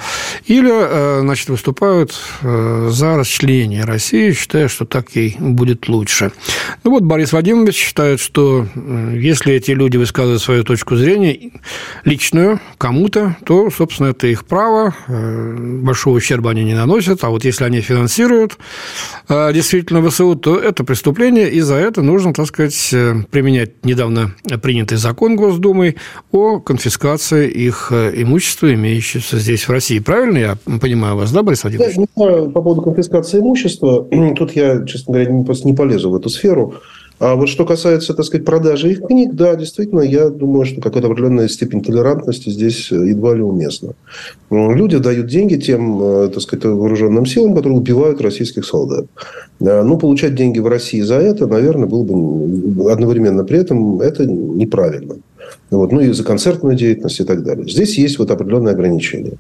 [0.46, 6.32] или, э, значит, выступают э, за расчленение России, считая, что так ей будет лучше.
[6.84, 11.52] Ну вот Борис Вадимович считает, что э, если эти люди высказывают свою точку зрения
[12.04, 17.64] личную кому-то, то, собственно, это их право, большого ущерба они не наносят, а вот если
[17.64, 18.58] они финансируют
[19.28, 22.88] действительно ВСУ, то это преступление, и за это нужно, так сказать,
[23.30, 25.96] применять недавно принятый закон Госдумой
[26.30, 29.98] о конфискации их имущества, имеющегося здесь в России.
[30.18, 31.94] Правильно я понимаю вас, да, Борис Владимирович?
[31.94, 34.04] Я не знаю по поводу конфискации имущества.
[34.36, 36.74] Тут я, честно говоря, просто не полезу в эту сферу.
[37.20, 41.06] А вот что касается, так сказать, продажи их книг, да, действительно, я думаю, что какая-то
[41.06, 43.90] определенная степень толерантности здесь едва ли уместна.
[44.50, 49.06] Люди дают деньги тем, э, так сказать, вооруженным силам, которые убивают российских солдат.
[49.60, 55.14] Ну, получать деньги в России за это, наверное, было бы одновременно при этом это неправильно.
[55.70, 57.68] Вот, ну и за концертную деятельность и так далее.
[57.68, 59.34] Здесь есть вот определенные ограничения.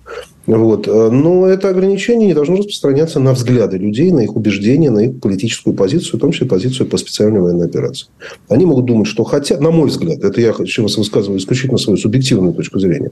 [0.48, 0.86] Вот.
[0.86, 5.74] Но это ограничение не должно распространяться на взгляды людей, на их убеждения, на их политическую
[5.74, 8.08] позицию, в том числе позицию по специальной военной операции.
[8.48, 12.54] Они могут думать, что хотят, на мой взгляд, это я сейчас высказываю исключительно свою субъективную
[12.54, 13.10] точку зрения.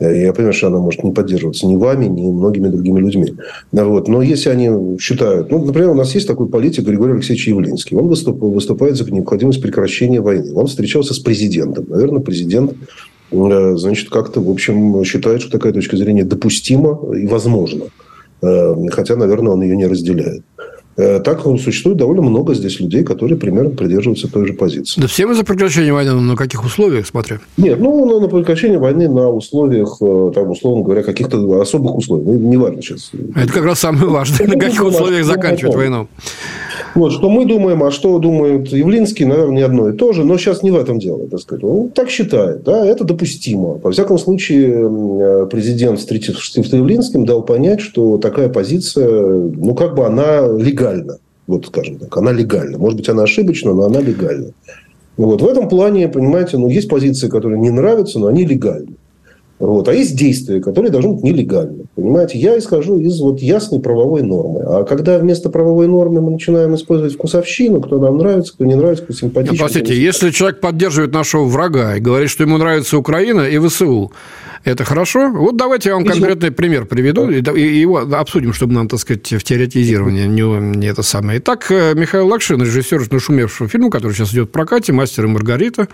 [0.00, 3.34] Я понимаю, что она может не поддерживаться ни вами, ни многими другими людьми.
[3.70, 4.08] Вот.
[4.08, 5.50] Но если они считают...
[5.50, 7.96] Ну, например, у нас есть такой политик Григорий Алексеевич Явлинский.
[7.96, 10.52] Он выступает за необходимость прекращения войны.
[10.54, 11.84] Он встречался с президентом.
[11.88, 12.74] Наверное, президент э,
[13.30, 17.84] значит, как-то, в общем, считает, что такая точка зрения допустима и возможна.
[18.42, 20.42] Э, хотя, наверное, он ее не разделяет.
[20.96, 25.00] Э, так существует довольно много здесь людей, которые примерно придерживаются той же позиции.
[25.00, 27.38] Да все мы за прекращение войны, но на каких условиях, смотря?
[27.56, 29.98] Нет, ну, на прекращение войны на условиях,
[30.34, 32.24] там, условно говоря, каких-то особых условий.
[32.24, 33.12] Ну, не важно сейчас.
[33.36, 36.08] Это как раз самое важное, на каких условиях заканчивать войну.
[36.98, 40.24] Вот, что мы думаем, а что думает Явлинский, наверное, не одно и то же.
[40.24, 41.62] Но сейчас не в этом дело, так сказать.
[41.62, 42.64] Он так считает.
[42.64, 43.78] Да, это допустимо.
[43.80, 50.06] Во всяком случае, президент, встретившись с Явлинским, дал понять, что такая позиция, ну, как бы
[50.06, 51.18] она легальна.
[51.46, 52.78] Вот, скажем так, она легальна.
[52.78, 54.50] Может быть, она ошибочна, но она легальна.
[55.16, 55.40] Вот.
[55.40, 58.96] В этом плане, понимаете, ну, есть позиции, которые не нравятся, но они легальны.
[59.58, 59.88] Вот.
[59.88, 61.84] А есть действия, которые должны быть нелегальны.
[61.96, 64.60] Понимаете, я исхожу из вот ясной правовой нормы.
[64.64, 69.04] А когда вместо правовой нормы мы начинаем использовать вкусовщину, кто нам нравится, кто не нравится,
[69.04, 69.58] кто симпатичен.
[69.58, 74.12] Простите, если человек поддерживает нашего врага и говорит, что ему нравится Украина и ВСУ,
[74.64, 75.30] это хорошо?
[75.30, 79.42] Вот давайте я вам конкретный пример приведу, и его обсудим, чтобы нам, так сказать, в
[79.42, 81.38] теоретизировании не, не это самое.
[81.38, 85.88] Итак, э, Михаил Лакшин, режиссер нашумевшего фильма, который сейчас идет в прокате, «Мастер и Маргарита»,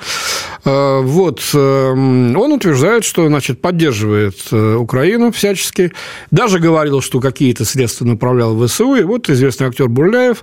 [0.65, 5.93] э, вот, э, он утверждает, что, значит, поддерживает Украину всячески,
[6.31, 9.03] даже говорил, что какие-то средства направлял в ВСУ, и.
[9.03, 10.43] Вот известный актер Бурляев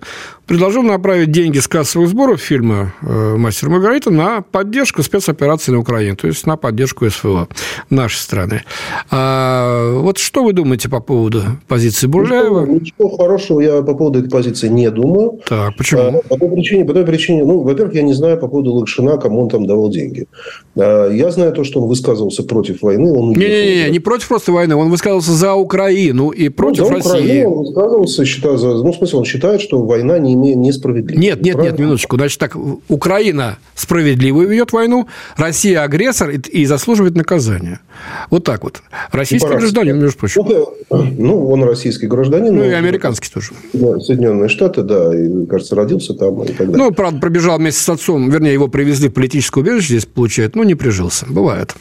[0.51, 6.17] предложил направить деньги с кассовых сборов фильма «Мастер и Маргарита» на поддержку спецоперации на Украине,
[6.17, 7.47] то есть на поддержку СВО
[7.89, 8.63] нашей страны.
[9.09, 12.65] А вот что вы думаете по поводу позиции Бурляева?
[12.65, 15.39] Ничего, ничего хорошего я по поводу этой позиции не думаю.
[15.47, 16.01] Так, почему?
[16.01, 19.15] А, по той причине, по той причине ну, во-первых, я не знаю по поводу Лакшина,
[19.15, 20.27] кому он там давал деньги.
[20.75, 23.09] А, я знаю то, что он высказывался против войны.
[23.13, 26.93] Он Не-не-не, не против просто войны, он высказывался за Украину и ну, против ну, за
[26.95, 27.09] России.
[27.09, 31.19] Украину он высказывался, считая, за, ну, в смысле, он считает, что война не несправедлива.
[31.19, 31.71] Нет, нет, Правильно?
[31.71, 32.15] нет, минуточку.
[32.17, 32.55] Значит так,
[32.87, 37.79] Украина справедливо ведет войну, Россия агрессор и, и заслуживает наказания.
[38.29, 38.81] Вот так вот.
[39.11, 40.45] Российский гражданин, между прочим.
[40.47, 40.73] Ну,
[41.17, 42.55] ну, он российский гражданин.
[42.55, 43.51] Ну, и американский тоже.
[43.71, 46.77] Соединенные Штаты, да, и, кажется, родился там и так далее.
[46.77, 50.63] Ну, правда, пробежал вместе с отцом, вернее, его привезли в политическое убежище здесь, получает, но
[50.63, 51.25] не прижился.
[51.27, 51.75] Бывает.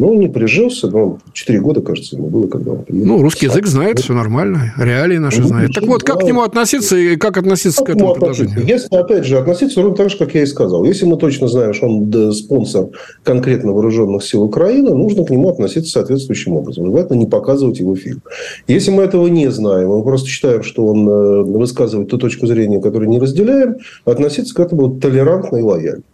[0.00, 3.06] Ну, не прижился, но 4 года, кажется, ему было, когда он приехал.
[3.06, 5.74] Ну, русский язык знает, все нормально, реалии наши ну, знает.
[5.74, 8.64] Так вот, как к нему относиться и как относиться как к этому предложению?
[8.66, 10.84] Если, опять же, относиться ровно так же, как я и сказал.
[10.84, 12.88] Если мы точно знаем, что он спонсор
[13.24, 16.86] конкретно вооруженных сил Украины, нужно к нему относиться соответствующим образом.
[16.86, 18.22] Желательно не показывать его фильм.
[18.68, 22.80] Если мы этого не знаем, мы просто считаем, что он э, высказывает ту точку зрения,
[22.80, 23.76] которую не разделяем,
[24.06, 26.04] относиться к этому толерантно и лояльно.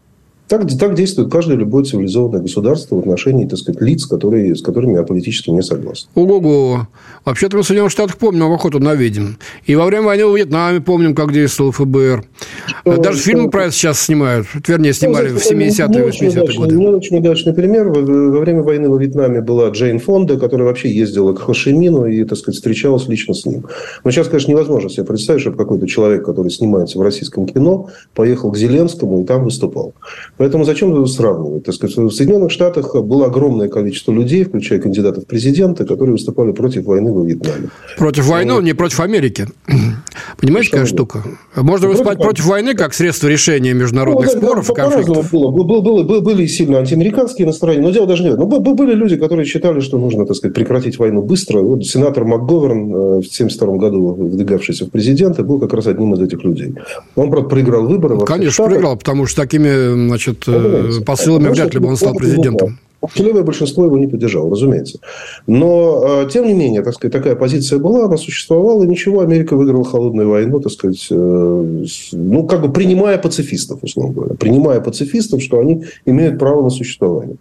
[0.48, 4.94] Так, так действует каждое любое цивилизованное государство в отношении, так сказать, лиц, которые, с которыми
[4.94, 6.06] я политически не согласен.
[6.14, 6.86] Ого-го.
[7.24, 9.34] Вообще-то мы в Соединенных Штатах помним охоту на ведьм.
[9.64, 12.24] И во время войны в Вьетнаме помним, как действовал ФБР.
[12.66, 13.30] Что, Даже что...
[13.30, 14.46] фильмы про это сейчас снимают.
[14.68, 16.76] Вернее, снимали ну, в 70-е, 80-е годы.
[16.76, 17.88] Не очень удачный пример.
[17.88, 22.38] Во время войны во Вьетнаме была Джейн Фонда, которая вообще ездила к Хошимину и, так
[22.38, 23.64] сказать, встречалась лично с ним.
[24.04, 28.52] Но сейчас, конечно, невозможно себе представить, чтобы какой-то человек, который снимается в российском кино, поехал
[28.52, 29.92] к Зеленскому и там выступал.
[30.38, 31.64] Поэтому зачем это сравнивать?
[31.64, 36.52] Так сказать, в Соединенных Штатах было огромное количество людей, включая кандидатов в президенты, которые выступали
[36.52, 37.70] против войны во Вьетнаме.
[37.96, 38.62] Против войны, вот.
[38.62, 39.46] не против Америки.
[40.40, 41.22] Понимаете, какая штука?
[41.54, 45.30] Можно выступать против, войны как средство решения международных ну, споров и конфликтов.
[45.32, 45.50] Было.
[45.50, 48.48] Было, было, было, были сильно антиамериканские настроения, но дело даже не в этом.
[48.48, 51.60] Ну, были люди, которые считали, что нужно, так сказать, прекратить войну быстро.
[51.60, 56.20] Вот сенатор МакГоверн э, в 1972 году, выдвигавшийся в президенты, был как раз одним из
[56.20, 56.74] этих людей.
[57.14, 58.18] Он, правда, проиграл выборы.
[58.20, 61.04] Конечно, проиграл, потому что такими значит, Понимаете?
[61.04, 62.78] посылами вряд ли бы он стал президентом.
[63.02, 64.98] Молчаливое большинство его не поддержало, разумеется.
[65.46, 69.54] Но, э, тем не менее, так сказать, такая позиция была, она существовала, и ничего, Америка
[69.54, 74.34] выиграла холодную войну, так сказать, э, ну, как бы принимая пацифистов, условно говоря.
[74.34, 77.36] Принимая пацифистов, что они имеют право на существование.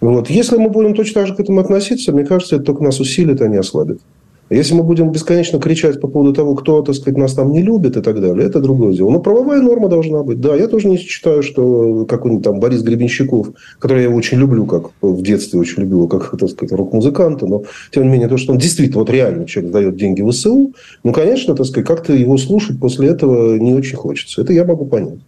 [0.00, 0.30] Вот.
[0.30, 3.40] Если мы будем точно так же к этому относиться, мне кажется, это только нас усилит,
[3.40, 4.00] а не ослабит.
[4.50, 7.96] Если мы будем бесконечно кричать по поводу того, кто, так сказать, нас там не любит
[7.96, 9.10] и так далее, это другое дело.
[9.10, 10.40] Но правовая норма должна быть.
[10.40, 14.90] Да, я тоже не считаю, что какой-нибудь там Борис Гребенщиков, который я очень люблю, как
[15.00, 18.58] в детстве очень любил, как, так сказать, рок-музыканта, но, тем не менее, то, что он
[18.58, 20.72] действительно вот реально человек дает деньги в СУ,
[21.04, 24.42] ну, конечно, так сказать, как-то его слушать после этого не очень хочется.
[24.42, 25.20] Это я могу понять.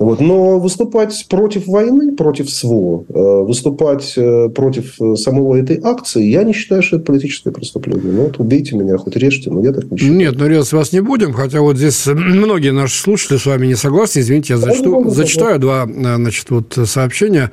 [0.00, 0.18] Вот.
[0.18, 3.12] Но выступать против войны, против СВО, э,
[3.44, 8.10] выступать э, против э, самого этой акции, я не считаю, что это политическое преступление.
[8.10, 10.16] Ну, вот убейте меня, хоть режьте, но я так не считаю.
[10.16, 13.74] Нет, но резать вас не будем, хотя вот здесь многие наши слушатели с вами не
[13.74, 14.20] согласны.
[14.20, 17.50] Извините, я зачту, зачитаю два значит, вот, сообщения.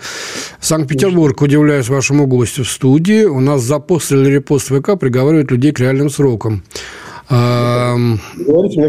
[0.62, 3.26] Санкт-Петербург, удивляюсь вашему гостю в студии.
[3.26, 6.64] У нас за пост или репост ВК приговаривают людей к реальным срокам.
[7.30, 7.96] А,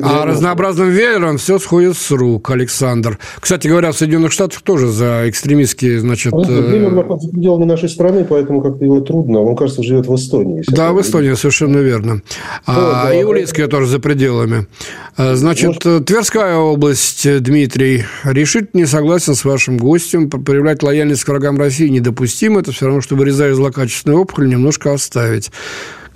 [0.03, 3.19] а разнообразным веером все сходит с рук, Александр.
[3.41, 6.33] Кстати говоря, в Соединенных Штатах тоже за экстремистские, значит...
[6.33, 9.41] Веер находится пределами нашей страны, поэтому как-то его трудно.
[9.41, 10.63] Он, кажется, живет в Эстонии.
[10.69, 12.23] Да, в Эстонии, совершенно верно.
[12.67, 14.69] А, и Улицкая тоже за пределами.
[15.17, 16.07] А, значит, Может...
[16.07, 20.31] Тверская область, Дмитрий, решит не согласен с вашим гостем.
[20.31, 22.61] Проявлять лояльность к врагам России недопустимо.
[22.61, 25.51] Это все равно, что вырезая злокачественную опухоль, немножко оставить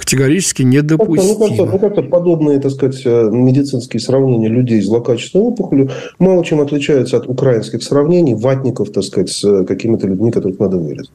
[0.03, 1.35] категорически недопустимо.
[1.39, 6.45] Ну, как-то, ну, как-то подобные, так сказать, э, медицинские сравнения людей с злокачественной опухолью мало
[6.45, 11.13] чем отличаются от украинских сравнений, ватников, так сказать, с э, какими-то людьми, которых надо вырезать.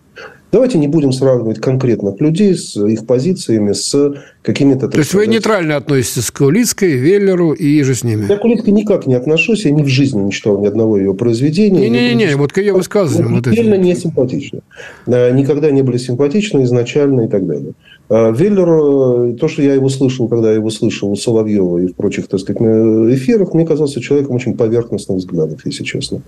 [0.50, 4.88] Давайте не будем сравнивать конкретных людей с их позициями с какими-то...
[4.88, 8.28] То есть, сказать, вы нейтрально относитесь к Улицкой, Веллеру и же с ними?
[8.30, 9.66] Я к Улицкой никак не отношусь.
[9.66, 11.90] Я ни в жизни не читал ни одного ее произведения.
[11.90, 13.42] Не-не-не, вот к ее высказываниям.
[13.44, 14.62] Вот не симпатично.
[15.06, 17.74] Никогда не были симпатичны изначально и так далее.
[18.10, 21.88] А Веллер, э, то, что я его слышал, когда я его слышал у Соловьева и
[21.88, 26.22] в прочих, так сказать, эфирах, мне казался человеком очень поверхностных взглядов, если честно.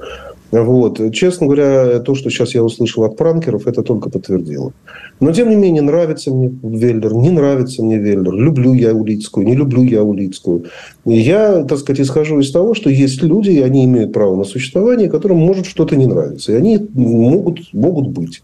[0.51, 0.99] Вот.
[1.13, 4.73] Честно говоря, то, что сейчас я услышал от пранкеров, это только подтвердило.
[5.21, 9.55] Но, тем не менее, нравится мне Веллер, не нравится мне Веллер, люблю я Улицкую, не
[9.55, 10.65] люблю я Улицкую.
[11.05, 15.09] Я, так сказать, исхожу из того, что есть люди, и они имеют право на существование,
[15.09, 16.51] которым может что-то не нравиться.
[16.51, 18.43] И они могут, могут быть.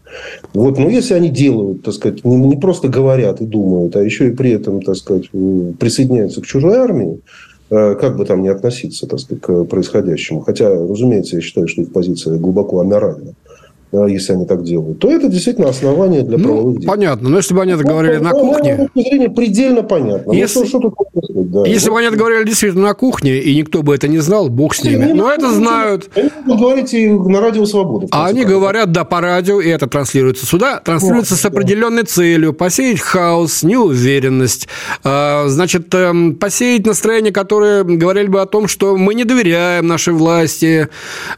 [0.54, 0.78] Вот.
[0.78, 4.50] Но если они делают, так сказать, не просто говорят и думают, а еще и при
[4.50, 5.30] этом, так сказать,
[5.78, 7.20] присоединяются к чужой армии,
[7.70, 10.40] э, как бы там ни относиться, так сказать, к происходящему.
[10.40, 13.34] Хотя, разумеется, я считаю, что их позиция глубоко аморальна
[13.92, 16.88] если они так делают, то это действительно основание для ну, правовых действий.
[16.88, 17.28] Понятно.
[17.28, 18.88] Но если бы они это ну, говорили на кухне...
[18.94, 20.32] С зрения предельно понятно.
[20.32, 21.66] Ну, если, ну, что, что тут да.
[21.66, 24.74] если бы они это говорили действительно на кухне, и никто бы это не знал, бог
[24.74, 25.12] с ними.
[25.12, 26.10] Но это знают.
[26.14, 28.08] Вы говорите на радио «Свобода».
[28.10, 32.08] А они говорят, да, по радио, и это транслируется сюда, транслируется вот, с определенной да.
[32.08, 32.52] целью.
[32.52, 34.68] Посеять хаос, неуверенность.
[35.04, 40.12] А, значит, эм, посеять настроение, которое говорили бы о том, что мы не доверяем нашей
[40.12, 40.88] власти,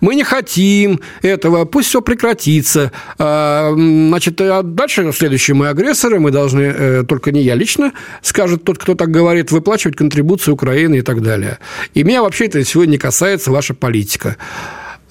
[0.00, 2.92] мы не хотим этого, пусть все прекратится прекратится.
[3.18, 8.64] А, значит, а дальше следующие мы агрессоры, мы должны, э, только не я лично, скажет
[8.64, 11.58] тот, кто так говорит, выплачивать контрибуцию Украины и так далее.
[11.94, 14.36] И меня вообще это сегодня не касается, ваша политика.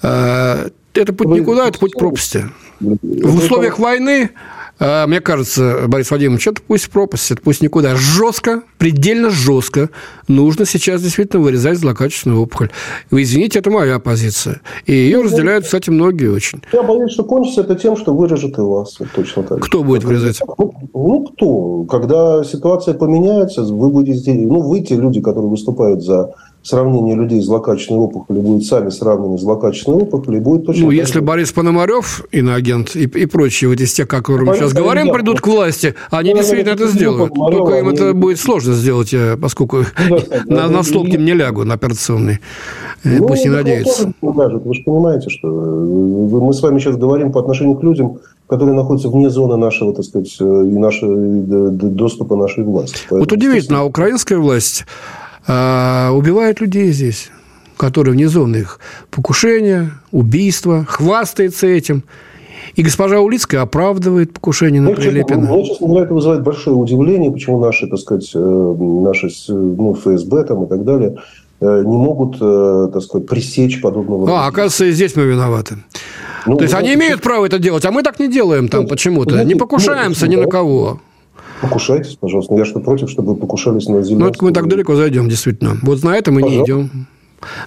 [0.02, 2.46] А, это путь никуда, это путь пропасти.
[2.80, 4.30] В условиях войны
[4.80, 7.96] мне кажется, Борис Владимирович, это пусть пропасть, это пусть никуда.
[7.96, 9.90] Жестко, предельно жестко
[10.28, 12.70] нужно сейчас действительно вырезать злокачественную опухоль.
[13.10, 14.60] Вы извините, это моя позиция.
[14.86, 16.62] И ее разделяют, кстати, многие очень.
[16.72, 18.98] Я боюсь, что кончится это тем, что вырежет и вас.
[19.00, 19.60] Вот точно так.
[19.60, 20.40] Кто будет вырезать?
[20.58, 21.84] Ну, ну, кто?
[21.84, 24.32] Когда ситуация поменяется, вы будете...
[24.34, 26.34] Ну, вы те люди, которые выступают за
[26.68, 30.84] сравнение людей с злокачественной опухолью будет сами сравнивать с злокачественной опухолью, будет точно...
[30.84, 34.72] Ну, если Борис Пономарев, иноагент и, и прочие вот из тех, о которых мы сейчас
[34.72, 37.34] говорим, придут к власти, они действительно это сделают.
[37.34, 39.78] Только им это будет сложно сделать, поскольку
[40.46, 42.40] на, на стол к ним не лягу, на операционный.
[43.04, 44.12] Ну, Пусть не надеются.
[44.20, 49.08] Вы же понимаете, что мы с вами сейчас говорим по отношению к людям, которые находятся
[49.08, 50.42] вне зоны нашего, так сказать, и
[50.78, 51.14] нашего
[51.70, 52.98] доступа нашей власти.
[53.10, 54.86] Поэтому, вот удивительно, а украинская власть
[55.48, 57.30] а, убивает людей здесь,
[57.78, 58.78] которые вне зоны их
[59.10, 62.04] покушения, убийства, хвастается этим.
[62.74, 65.50] И госпожа Улицкая оправдывает покушение на Прилепина.
[65.50, 70.44] Мне, честно говоря, это вызывает большое удивление, почему наши, так сказать, э, наши ну, ФСБ
[70.44, 71.16] там и так далее
[71.60, 74.30] э, не могут, э, так сказать, пресечь подобного.
[74.30, 75.76] А, оказывается, и здесь мы виноваты.
[76.46, 78.82] Ну, То есть, ну, они имеют право это делать, а мы так не делаем там
[78.82, 79.36] ну, почему-то.
[79.36, 81.00] Ну, не покушаемся ну, ни на кого.
[81.60, 82.54] Покушайтесь, пожалуйста.
[82.54, 84.18] Я что против, чтобы покушались на Зеленского?
[84.18, 85.76] Ну, это мы так далеко зайдем, действительно.
[85.82, 86.72] Вот на это мы пожалуйста.
[86.72, 87.06] не идем.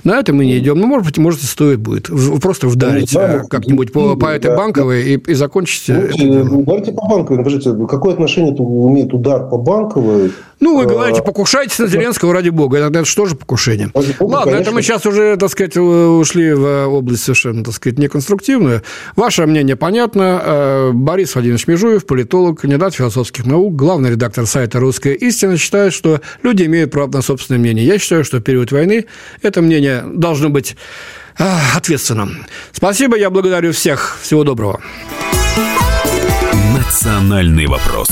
[0.03, 0.79] На это мы не идем.
[0.79, 2.09] Ну, может быть, может, и стоит будет.
[2.41, 5.09] Просто вдарить ну, да, как-нибудь по, по этой да, банковой да.
[5.09, 7.41] И, и закончить ну, Ударите по банковой.
[7.41, 10.31] Скажите, какое отношение имеет удар по банковой
[10.61, 12.77] ну, вы говорите, покушайтесь на Зеленского, ради бога.
[12.77, 13.89] Это, же покушение?
[13.95, 14.69] Ради бога, Ладно, конечно.
[14.69, 18.83] это мы сейчас уже, так сказать, ушли в область совершенно, так сказать, неконструктивную.
[19.15, 20.41] Ваше мнение понятно.
[20.43, 26.21] Э, Борис Владимирович Межуев, политолог, кандидат философских наук, главный редактор сайта «Русская истина», считает, что
[26.43, 27.83] люди имеют право на собственное мнение.
[27.83, 29.05] Я считаю, что в период войны
[29.41, 30.75] это мнение должно быть
[31.39, 31.43] э,
[31.75, 32.45] ответственным.
[32.71, 34.19] Спасибо, я благодарю всех.
[34.21, 34.79] Всего доброго.
[36.77, 38.09] Национальный вопрос.